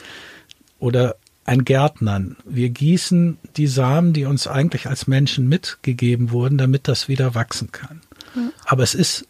[0.79, 2.37] oder ein Gärtnern.
[2.47, 7.73] Wir gießen die Samen, die uns eigentlich als Menschen mitgegeben wurden, damit das wieder wachsen
[7.73, 8.01] kann.
[8.35, 8.51] Ja.
[8.65, 9.27] Aber es ist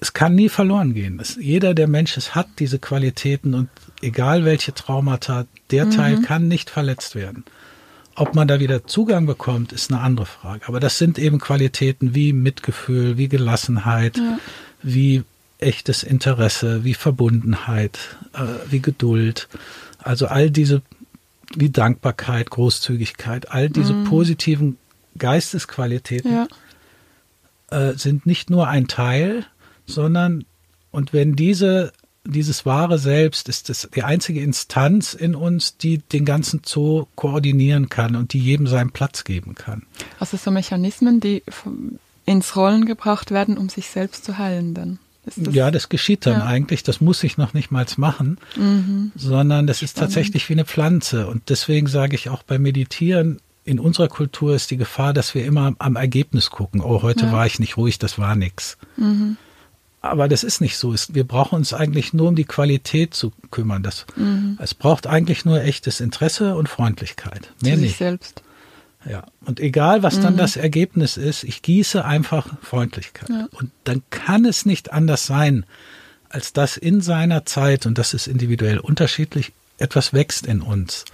[0.00, 1.20] es kann nie verloren gehen.
[1.20, 3.68] Es, jeder der Menschen hat diese Qualitäten und
[4.00, 5.90] egal welche Traumata, der mhm.
[5.90, 7.44] Teil kann nicht verletzt werden.
[8.16, 10.66] Ob man da wieder Zugang bekommt, ist eine andere Frage.
[10.66, 14.38] Aber das sind eben Qualitäten wie Mitgefühl, wie Gelassenheit, ja.
[14.82, 15.22] wie
[15.58, 17.98] echtes Interesse, wie Verbundenheit,
[18.32, 19.48] äh, wie Geduld.
[19.98, 20.82] Also all diese,
[21.54, 24.04] wie Dankbarkeit, Großzügigkeit, all diese mhm.
[24.04, 24.78] positiven
[25.18, 26.48] Geistesqualitäten ja.
[27.70, 29.44] äh, sind nicht nur ein Teil,
[29.90, 30.44] sondern
[30.90, 31.92] und wenn diese
[32.24, 37.88] dieses wahre Selbst ist das, die einzige Instanz in uns, die den ganzen Zoo koordinieren
[37.88, 39.82] kann und die jedem seinen Platz geben kann.
[40.18, 41.42] Also so Mechanismen, die
[42.26, 44.98] ins Rollen gebracht werden, um sich selbst zu heilen dann.
[45.24, 46.46] Das, ja, das geschieht dann ja.
[46.46, 46.82] eigentlich.
[46.82, 49.12] Das muss ich noch nicht mal machen, mhm.
[49.16, 49.90] sondern das Spannend.
[49.90, 51.26] ist tatsächlich wie eine Pflanze.
[51.26, 55.44] Und deswegen sage ich auch beim Meditieren, in unserer Kultur ist die Gefahr, dass wir
[55.44, 56.80] immer am Ergebnis gucken.
[56.80, 57.32] Oh, heute ja.
[57.32, 58.78] war ich nicht ruhig, das war nichts.
[58.96, 59.36] Mhm.
[60.02, 60.94] Aber das ist nicht so.
[61.08, 63.82] Wir brauchen uns eigentlich nur um die Qualität zu kümmern.
[63.82, 64.58] Das, mhm.
[64.60, 67.52] Es braucht eigentlich nur echtes Interesse und Freundlichkeit.
[67.60, 67.98] Mehr zu nicht.
[67.98, 68.42] selbst.
[69.08, 70.22] Ja, und egal, was mhm.
[70.22, 73.28] dann das Ergebnis ist, ich gieße einfach Freundlichkeit.
[73.28, 73.48] Ja.
[73.52, 75.64] Und dann kann es nicht anders sein,
[76.28, 81.04] als dass in seiner Zeit, und das ist individuell unterschiedlich, etwas wächst in uns.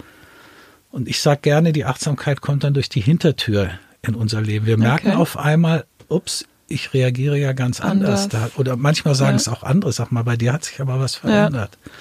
[0.91, 3.71] Und ich sage gerne, die Achtsamkeit kommt dann durch die Hintertür
[4.01, 4.65] in unser Leben.
[4.65, 5.17] Wir merken okay.
[5.17, 8.23] auf einmal, ups, ich reagiere ja ganz anders.
[8.23, 8.51] anders.
[8.53, 9.37] Da, oder manchmal sagen ja.
[9.37, 11.77] es auch andere, sag mal, bei dir hat sich aber was verändert.
[11.85, 11.91] Ja.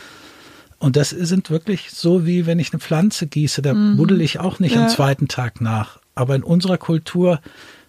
[0.79, 3.97] Und das sind wirklich so, wie wenn ich eine Pflanze gieße, da mhm.
[3.97, 4.83] buddel ich auch nicht ja.
[4.83, 5.99] am zweiten Tag nach.
[6.15, 7.41] Aber in unserer Kultur,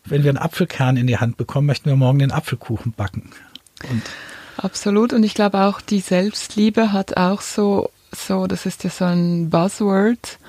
[0.06, 3.30] wenn wir einen Apfelkern in die Hand bekommen, möchten wir morgen den Apfelkuchen backen.
[3.90, 4.04] Und
[4.58, 5.14] Absolut.
[5.14, 9.50] Und ich glaube auch, die Selbstliebe hat auch so, so, das ist ja so ein
[9.50, 10.40] Buzzword.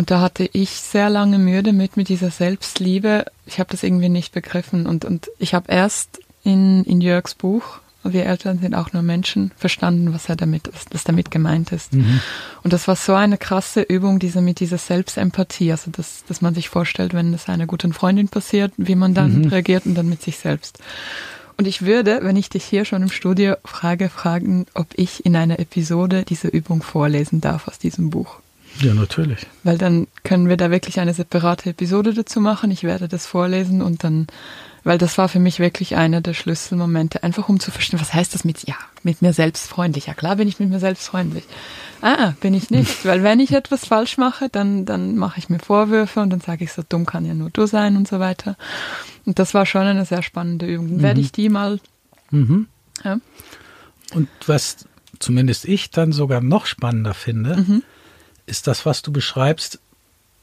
[0.00, 3.26] Und da hatte ich sehr lange Mühe damit, mit dieser Selbstliebe.
[3.44, 4.86] Ich habe das irgendwie nicht begriffen.
[4.86, 9.50] Und, und ich habe erst in, in Jörgs Buch wir Eltern sind auch nur Menschen,
[9.58, 11.92] verstanden, was er damit, was damit gemeint ist.
[11.92, 12.22] Mhm.
[12.62, 16.54] Und das war so eine krasse Übung, diese mit dieser Selbstempathie, also dass, dass man
[16.54, 19.48] sich vorstellt, wenn es einer guten Freundin passiert, wie man dann mhm.
[19.48, 20.78] reagiert und dann mit sich selbst.
[21.58, 25.36] Und ich würde, wenn ich dich hier schon im Studio frage, fragen, ob ich in
[25.36, 28.38] einer Episode diese Übung vorlesen darf aus diesem Buch.
[28.78, 29.46] Ja, natürlich.
[29.62, 32.70] Weil dann können wir da wirklich eine separate Episode dazu machen.
[32.70, 34.26] Ich werde das vorlesen und dann
[34.84, 38.34] weil das war für mich wirklich einer der Schlüsselmomente, einfach um zu verstehen, was heißt
[38.34, 40.06] das mit, ja, mit mir selbst freundlich.
[40.06, 41.44] Ja klar bin ich mit mir selbst freundlich.
[42.00, 45.58] Ah, bin ich nicht, weil wenn ich etwas falsch mache, dann, dann mache ich mir
[45.58, 48.56] Vorwürfe und dann sage ich, so dumm kann ja nur du sein und so weiter.
[49.26, 50.96] Und das war schon eine sehr spannende Übung.
[50.96, 51.02] Mhm.
[51.02, 51.78] werde ich die mal.
[52.30, 52.66] Mhm.
[53.04, 53.20] Ja.
[54.14, 54.86] Und was
[55.18, 57.82] zumindest ich dann sogar noch spannender finde, mhm.
[58.50, 59.80] Ist das, was du beschreibst,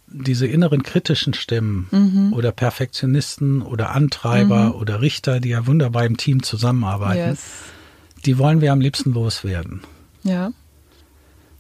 [0.08, 2.34] diese inneren kritischen Stimmen mhm.
[2.34, 4.76] oder Perfektionisten oder Antreiber mhm.
[4.76, 7.43] oder Richter, die ja wunderbar im Team zusammenarbeiten, yes.
[8.26, 9.82] die wollen wir am liebsten loswerden.
[10.24, 10.51] Ja.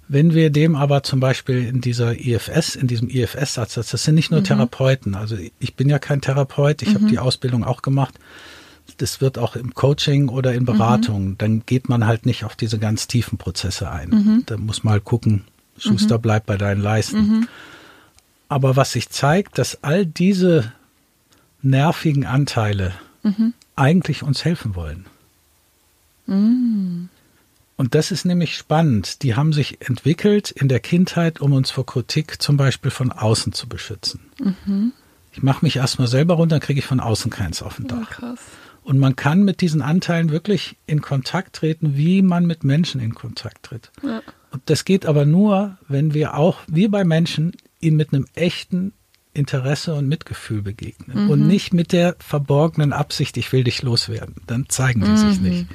[0.07, 4.31] Wenn wir dem aber zum Beispiel in dieser IFS, in diesem IFS-Satz, das sind nicht
[4.31, 4.45] nur mhm.
[4.45, 7.09] Therapeuten, also ich bin ja kein Therapeut, ich habe mhm.
[7.09, 8.15] die Ausbildung auch gemacht.
[8.95, 11.37] Das wird auch im Coaching oder in Beratung, mhm.
[11.37, 14.09] dann geht man halt nicht auf diese ganz tiefen Prozesse ein.
[14.09, 14.43] Mhm.
[14.45, 15.43] Da muss man halt gucken,
[15.77, 17.47] Schuster bleibt bei deinen Leisten.
[18.49, 20.71] Aber was sich zeigt, dass all diese
[21.61, 23.53] nervigen Anteile mhm.
[23.75, 25.05] eigentlich uns helfen wollen.
[26.27, 27.09] Mhm.
[27.75, 29.21] Und das ist nämlich spannend.
[29.21, 33.53] Die haben sich entwickelt in der Kindheit, um uns vor Kritik zum Beispiel von außen
[33.53, 34.21] zu beschützen.
[34.39, 34.93] Mhm.
[35.31, 38.19] Ich mache mich erstmal selber runter, dann kriege ich von außen keins auf den Dach.
[38.21, 38.35] Ja,
[38.87, 43.13] und man kann mit diesen Anteilen wirklich in Kontakt treten, wie man mit Menschen in
[43.13, 43.91] Kontakt tritt.
[44.01, 44.21] Ja.
[44.51, 48.93] Und das geht aber nur, wenn wir auch, wie bei Menschen, ihm mit einem echten
[49.33, 51.29] Interesse und Mitgefühl begegnen mhm.
[51.29, 54.35] und nicht mit der verborgenen Absicht, ich will dich loswerden.
[54.47, 55.17] Dann zeigen die mhm.
[55.17, 55.67] sich nicht.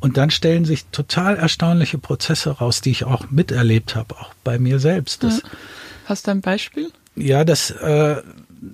[0.00, 4.58] Und dann stellen sich total erstaunliche Prozesse raus, die ich auch miterlebt habe, auch bei
[4.58, 5.24] mir selbst.
[5.24, 5.48] Das, ja.
[6.04, 6.92] Hast du ein Beispiel?
[7.16, 8.22] Ja, das, äh,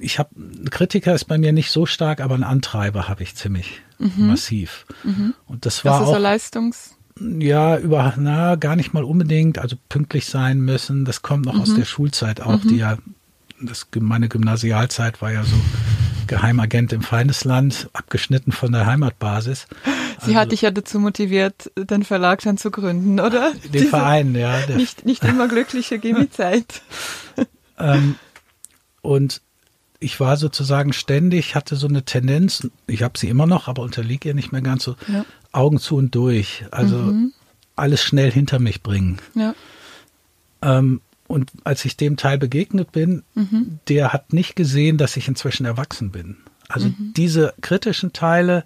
[0.01, 0.31] ich habe,
[0.71, 4.27] Kritiker ist bei mir nicht so stark, aber einen Antreiber habe ich ziemlich mhm.
[4.27, 4.87] massiv.
[5.03, 5.35] Mhm.
[5.47, 6.17] Und das war das ist auch.
[6.17, 11.05] So Leistungs ja, über, na, gar nicht mal unbedingt, also pünktlich sein müssen.
[11.05, 11.61] Das kommt noch mhm.
[11.61, 12.69] aus der Schulzeit auch, mhm.
[12.69, 12.99] die ja,
[13.61, 15.57] das, meine Gymnasialzeit war ja so
[16.27, 19.67] Geheimagent im Feindesland, abgeschnitten von der Heimatbasis.
[20.21, 23.53] Sie also, hat dich ja dazu motiviert, den Verlag dann zu gründen, oder?
[23.53, 24.59] Den Diese, Verein, ja.
[24.75, 26.83] nicht, nicht immer glückliche Gimmi-Zeit.
[27.79, 28.17] ähm,
[29.03, 29.43] und
[30.01, 34.29] ich war sozusagen ständig, hatte so eine Tendenz, ich habe sie immer noch, aber unterliege
[34.29, 35.25] ihr nicht mehr ganz so, ja.
[35.55, 36.65] Augen zu und durch.
[36.71, 37.33] Also mhm.
[37.77, 39.19] alles schnell hinter mich bringen.
[39.35, 39.55] Ja.
[40.63, 43.79] Ähm, und als ich dem Teil begegnet bin, mhm.
[43.89, 46.37] der hat nicht gesehen, dass ich inzwischen erwachsen bin.
[46.69, 47.13] Also mhm.
[47.17, 48.65] diese kritischen Teile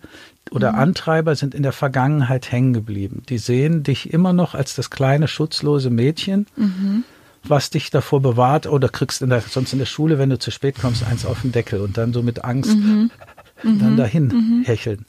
[0.50, 0.78] oder mhm.
[0.78, 3.22] Antreiber sind in der Vergangenheit hängen geblieben.
[3.28, 7.04] Die sehen dich immer noch als das kleine, schutzlose Mädchen, mhm.
[7.44, 10.50] was dich davor bewahrt, oder kriegst in der, sonst in der Schule, wenn du zu
[10.50, 13.10] spät kommst, eins auf den Deckel und dann so mit Angst mhm.
[13.62, 15.04] dann dahin hecheln.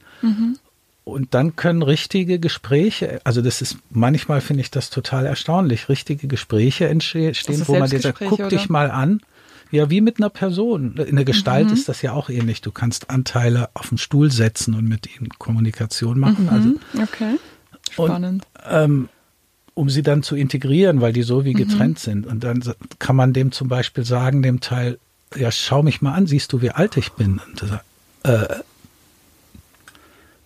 [1.10, 6.28] Und dann können richtige Gespräche, also das ist, manchmal finde ich das total erstaunlich, richtige
[6.28, 7.34] Gespräche entstehen,
[7.66, 8.50] wo man dir sagt, guck oder?
[8.50, 9.22] dich mal an.
[9.72, 10.98] Ja, wie mit einer Person.
[10.98, 11.74] In der Gestalt mhm.
[11.74, 12.62] ist das ja auch ähnlich.
[12.62, 16.46] Du kannst Anteile auf den Stuhl setzen und mit ihnen Kommunikation machen.
[16.46, 16.50] Mhm.
[16.50, 16.70] Also,
[17.04, 17.36] okay.
[17.92, 18.48] Spannend.
[18.56, 19.10] Und, ähm,
[19.76, 21.58] um sie dann zu integrieren, weil die so wie mhm.
[21.58, 22.02] getrennt mhm.
[22.02, 22.28] sind.
[22.28, 22.64] Und dann
[22.98, 24.98] kann man dem zum Beispiel sagen, dem Teil,
[25.36, 27.40] ja, schau mich mal an, siehst du, wie alt ich bin?
[27.48, 27.86] Und er sagt,
[28.24, 28.64] äh,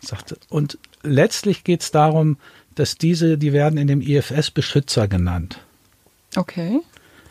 [0.05, 2.37] sagte, und letztlich geht es darum,
[2.75, 5.59] dass diese, die werden in dem IFS Beschützer genannt.
[6.35, 6.79] Okay.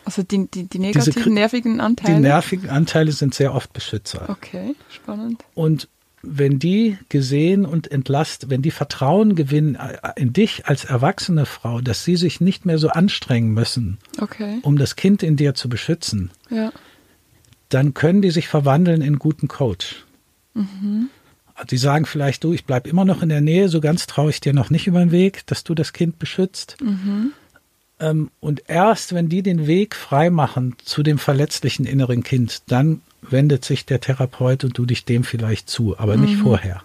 [0.04, 2.16] Also die, die, die negativen, Diese, nervigen Anteile?
[2.16, 4.28] Die nervigen Anteile sind sehr oft Beschützer.
[4.28, 5.44] Okay, spannend.
[5.54, 5.88] Und
[6.22, 9.76] wenn die gesehen und entlastet, wenn die Vertrauen gewinnen
[10.16, 14.58] in dich als erwachsene Frau, dass sie sich nicht mehr so anstrengen müssen, okay.
[14.62, 16.72] um das Kind in dir zu beschützen, ja.
[17.68, 20.04] dann können die sich verwandeln in guten Coach.
[20.54, 21.10] Mhm.
[21.70, 24.40] Die sagen vielleicht, du, ich bleibe immer noch in der Nähe, so ganz traue ich
[24.40, 26.76] dir noch nicht über den Weg, dass du das Kind beschützt.
[26.80, 27.32] Mhm.
[28.00, 33.00] Ähm, und erst wenn die den Weg frei machen zu dem verletzlichen inneren Kind, dann
[33.22, 36.24] wendet sich der Therapeut und du dich dem vielleicht zu, aber mhm.
[36.24, 36.82] nicht vorher.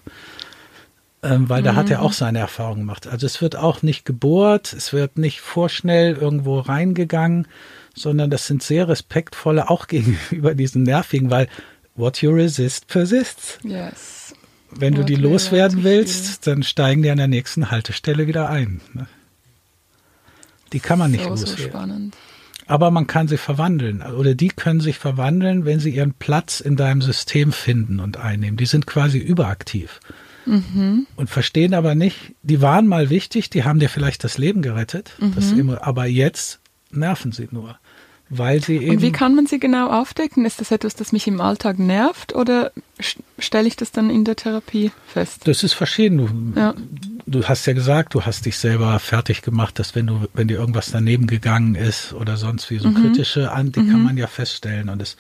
[1.24, 1.66] Ähm, weil mhm.
[1.66, 2.06] da hat er mhm.
[2.06, 3.08] auch seine Erfahrungen gemacht.
[3.08, 7.48] Also es wird auch nicht gebohrt, es wird nicht vorschnell irgendwo reingegangen,
[7.96, 11.48] sondern das sind sehr respektvolle, auch gegenüber diesen nervigen, weil
[11.96, 13.58] what you resist persists.
[13.64, 14.17] Yes.
[14.72, 18.82] Wenn du die loswerden willst, dann steigen die an der nächsten Haltestelle wieder ein.
[18.94, 19.08] Ne?
[20.74, 21.58] Die kann man nicht so, loswerden.
[21.58, 22.18] So spannend.
[22.68, 26.76] Aber man kann sie verwandeln oder die können sich verwandeln, wenn sie ihren Platz in
[26.76, 28.58] deinem System finden und einnehmen.
[28.58, 30.02] Die sind quasi überaktiv
[30.46, 31.08] mhm.
[31.16, 35.14] und verstehen aber nicht, die waren mal wichtig, die haben dir vielleicht das Leben gerettet,
[35.20, 35.34] mhm.
[35.36, 36.60] das aber jetzt
[36.92, 37.80] nerven sie nur.
[38.30, 40.46] Weil sie eben Und wie kann man sie genau aufdecken?
[40.46, 42.72] Ist das etwas, das mich im Alltag nervt oder
[43.40, 45.48] stelle ich das dann in der Therapie fest?
[45.48, 46.18] Das ist verschieden.
[46.54, 46.74] Du, ja.
[47.26, 50.58] du hast ja gesagt, du hast dich selber fertig gemacht, dass wenn du, wenn dir
[50.58, 52.96] irgendwas daneben gegangen ist oder sonst wie so mhm.
[52.96, 53.92] kritische an, die mhm.
[53.92, 54.90] kann man ja feststellen.
[54.90, 55.16] Und es,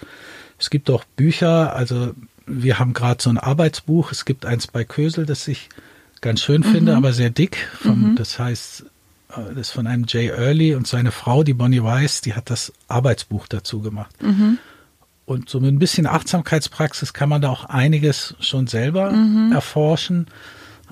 [0.60, 2.12] es gibt auch Bücher, also
[2.46, 5.70] wir haben gerade so ein Arbeitsbuch, es gibt eins bei Kösel, das ich
[6.20, 6.98] ganz schön finde, mhm.
[6.98, 7.70] aber sehr dick.
[7.82, 8.16] Vom, mhm.
[8.16, 8.86] Das heißt
[9.50, 12.74] das ist von einem Jay Early und seine Frau, die Bonnie Weiss, die hat das
[12.88, 14.12] Arbeitsbuch dazu gemacht.
[14.22, 14.58] Mhm.
[15.26, 19.52] Und so mit ein bisschen Achtsamkeitspraxis kann man da auch einiges schon selber mhm.
[19.52, 20.28] erforschen.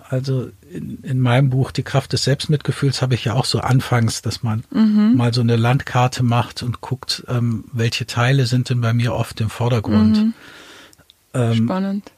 [0.10, 4.22] Also in, in, meinem Buch Die Kraft des Selbstmitgefühls habe ich ja auch so anfangs,
[4.22, 5.14] dass man mhm.
[5.16, 9.40] mal so eine Landkarte macht und guckt, ähm, welche Teile sind denn bei mir oft
[9.42, 10.18] im Vordergrund.
[10.18, 10.34] Mhm.
[11.34, 12.12] Ähm, Spannend.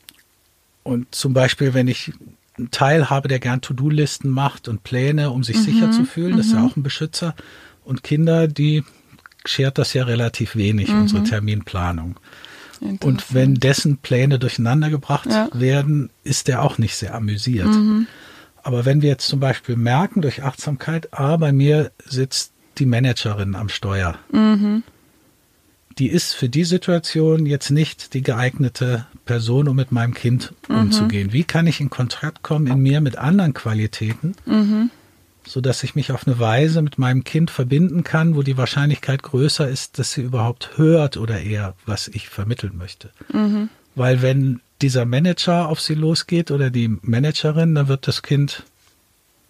[0.83, 2.13] Und zum Beispiel, wenn ich
[2.57, 6.37] einen Teil habe, der gern To-Do-Listen macht und Pläne, um sich mhm, sicher zu fühlen.
[6.37, 6.65] Das ist ja mhm.
[6.65, 7.35] auch ein Beschützer.
[7.83, 8.83] Und Kinder, die
[9.45, 11.01] schert das ja relativ wenig, mhm.
[11.01, 12.19] unsere Terminplanung.
[13.01, 15.49] Und wenn dessen Pläne durcheinander gebracht ja.
[15.53, 17.67] werden, ist der auch nicht sehr amüsiert.
[17.67, 18.05] Mhm.
[18.61, 23.55] Aber wenn wir jetzt zum Beispiel merken durch Achtsamkeit, ah, bei mir sitzt die Managerin
[23.55, 24.19] am Steuer.
[24.31, 24.83] Mhm
[25.99, 30.75] die ist für die Situation jetzt nicht die geeignete Person, um mit meinem Kind mhm.
[30.77, 31.33] umzugehen.
[31.33, 34.91] Wie kann ich in Kontakt kommen in mir mit anderen Qualitäten, mhm.
[35.45, 39.23] so dass ich mich auf eine Weise mit meinem Kind verbinden kann, wo die Wahrscheinlichkeit
[39.23, 43.09] größer ist, dass sie überhaupt hört oder eher, was ich vermitteln möchte.
[43.33, 43.69] Mhm.
[43.95, 48.63] Weil wenn dieser Manager auf sie losgeht oder die Managerin, dann wird das Kind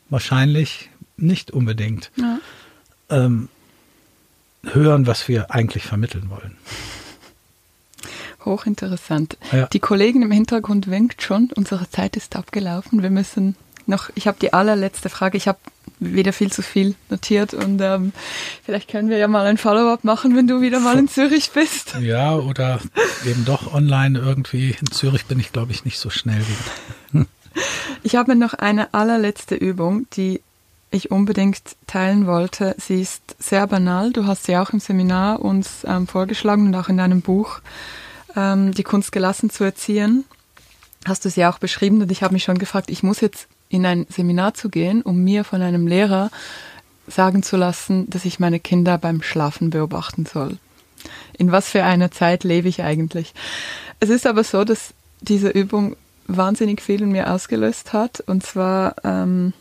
[0.09, 2.39] wahrscheinlich nicht unbedingt ja.
[3.09, 3.49] ähm,
[4.64, 6.58] hören, was wir eigentlich vermitteln wollen.
[8.45, 9.38] Hochinteressant.
[9.51, 9.68] Ja.
[9.68, 13.03] Die Kollegin im Hintergrund winkt schon, unsere Zeit ist abgelaufen.
[13.03, 13.55] Wir müssen
[13.88, 15.60] noch, ich habe die allerletzte Frage, ich habe
[15.99, 18.14] wieder viel zu viel notiert und ähm,
[18.64, 21.95] vielleicht können wir ja mal ein Follow-up machen, wenn du wieder mal in Zürich bist.
[22.01, 22.80] Ja, oder
[23.26, 24.76] eben doch online irgendwie.
[24.80, 27.26] In Zürich bin ich, glaube ich, nicht so schnell wie.
[28.03, 30.41] Ich habe noch eine allerletzte Übung, die
[30.91, 32.75] ich unbedingt teilen wollte.
[32.77, 34.11] Sie ist sehr banal.
[34.11, 37.59] Du hast sie auch im Seminar uns ähm, vorgeschlagen und auch in deinem Buch
[38.35, 40.25] ähm, Die Kunst gelassen zu erziehen.
[41.05, 43.85] Hast du sie auch beschrieben und ich habe mich schon gefragt, ich muss jetzt in
[43.85, 46.31] ein Seminar zu gehen, um mir von einem Lehrer
[47.07, 50.57] sagen zu lassen, dass ich meine Kinder beim Schlafen beobachten soll.
[51.38, 53.33] In was für einer Zeit lebe ich eigentlich?
[53.99, 55.95] Es ist aber so, dass diese Übung
[56.27, 58.21] wahnsinnig viel in mir ausgelöst hat.
[58.21, 59.53] Und zwar ähm,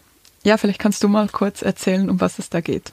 [0.47, 2.93] ja, vielleicht kannst du mal kurz erzählen, um was es da geht.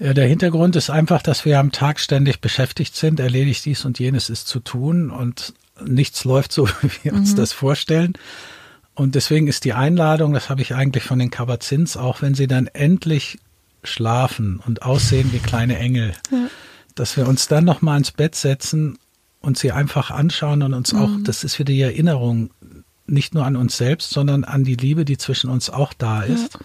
[0.00, 4.00] Ja, der Hintergrund ist einfach, dass wir am Tag ständig beschäftigt sind, erledigt dies und
[4.00, 5.54] jenes ist zu tun und
[5.84, 7.36] nichts läuft so, wie wir uns mhm.
[7.36, 8.14] das vorstellen.
[8.94, 12.48] Und deswegen ist die Einladung, das habe ich eigentlich von den Kabazins, auch wenn sie
[12.48, 13.38] dann endlich
[13.84, 16.48] schlafen und aussehen wie kleine Engel, ja.
[16.96, 18.98] dass wir uns dann nochmal ins Bett setzen
[19.40, 20.98] und sie einfach anschauen und uns mhm.
[20.98, 22.50] auch, das ist wieder die Erinnerung,
[23.06, 26.54] nicht nur an uns selbst, sondern an die Liebe, die zwischen uns auch da ist,
[26.54, 26.60] ja.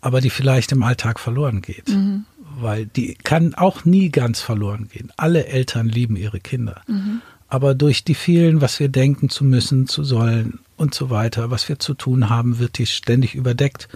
[0.00, 1.88] aber die vielleicht im Alltag verloren geht.
[1.88, 2.24] Mhm.
[2.60, 5.10] Weil die kann auch nie ganz verloren gehen.
[5.16, 6.82] Alle Eltern lieben ihre Kinder.
[6.86, 7.22] Mhm.
[7.48, 11.68] Aber durch die vielen, was wir denken zu müssen, zu sollen, und so weiter, was
[11.68, 13.88] wir zu tun haben, wird die ständig überdeckt.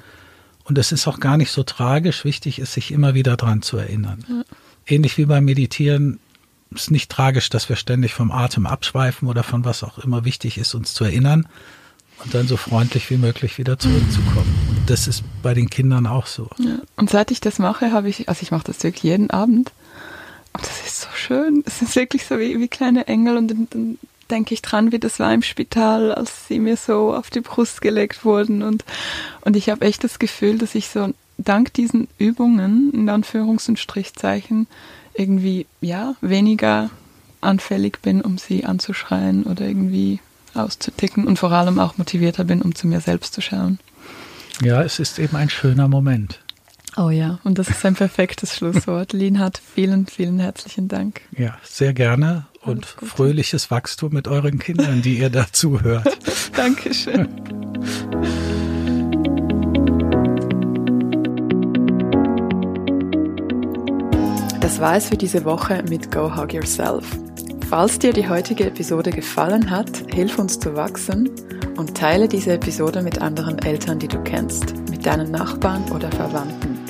[0.64, 2.24] Und es ist auch gar nicht so tragisch.
[2.24, 4.24] Wichtig ist, sich immer wieder dran zu erinnern.
[4.28, 4.42] Ja.
[4.86, 6.20] Ähnlich wie beim Meditieren
[6.74, 10.58] ist nicht tragisch, dass wir ständig vom Atem abschweifen oder von was auch immer wichtig
[10.58, 11.46] ist, uns zu erinnern
[12.24, 14.54] und dann so freundlich wie möglich wieder zurückzukommen.
[14.70, 16.48] Und das ist bei den Kindern auch so.
[16.58, 16.78] Ja.
[16.96, 19.72] Und seit ich das mache, habe ich, also ich mache das wirklich jeden Abend.
[20.52, 21.62] Und das ist so schön.
[21.66, 23.98] Es ist wirklich so wie, wie kleine Engel und dann
[24.30, 27.80] denke ich dran, wie das war im Spital, als sie mir so auf die Brust
[27.80, 28.62] gelegt wurden.
[28.62, 28.84] Und,
[29.42, 33.78] und ich habe echt das Gefühl, dass ich so dank diesen Übungen, in Anführungs- und
[33.78, 34.66] Strichzeichen,
[35.16, 36.90] irgendwie, ja, weniger
[37.40, 40.20] anfällig bin, um sie anzuschreien oder irgendwie
[40.54, 43.78] auszuticken und vor allem auch motivierter bin, um zu mir selbst zu schauen.
[44.62, 46.40] Ja, es ist eben ein schöner Moment.
[46.96, 49.12] Oh ja, und das ist ein perfektes Schlusswort.
[49.12, 51.20] Linhard, vielen, vielen herzlichen Dank.
[51.36, 56.18] Ja, sehr gerne und fröhliches Wachstum mit euren Kindern, die ihr dazu hört.
[56.56, 57.28] Dankeschön.
[64.66, 67.04] Das war es für diese Woche mit Go Hug Yourself.
[67.70, 71.30] Falls dir die heutige Episode gefallen hat, hilf uns zu wachsen
[71.76, 76.80] und teile diese Episode mit anderen Eltern, die du kennst, mit deinen Nachbarn oder Verwandten.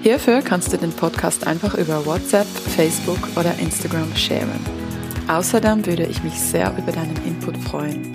[0.00, 4.64] Hierfür kannst du den Podcast einfach über WhatsApp, Facebook oder Instagram sharen.
[5.28, 8.14] Außerdem würde ich mich sehr über deinen Input freuen.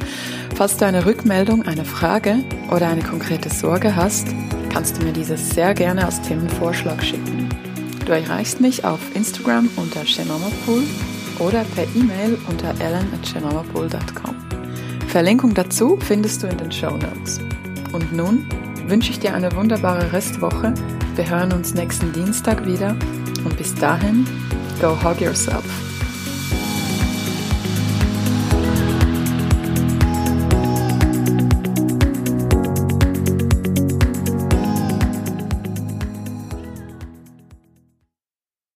[0.56, 2.38] Falls du eine Rückmeldung, eine Frage
[2.72, 4.30] oder eine konkrete Sorge hast,
[4.74, 7.50] kannst du mir dieses sehr gerne als Themenvorschlag schicken.
[8.06, 10.84] Du erreichst mich auf Instagram unter Shenomapool
[11.40, 14.36] oder per E-Mail unter ellen.shenomapool.com.
[15.08, 17.40] Verlinkung dazu findest du in den Show Notes.
[17.94, 18.46] Und nun
[18.88, 20.74] wünsche ich dir eine wunderbare Restwoche.
[21.16, 22.96] Wir hören uns nächsten Dienstag wieder
[23.44, 24.28] und bis dahin,
[24.80, 25.64] go hug yourself.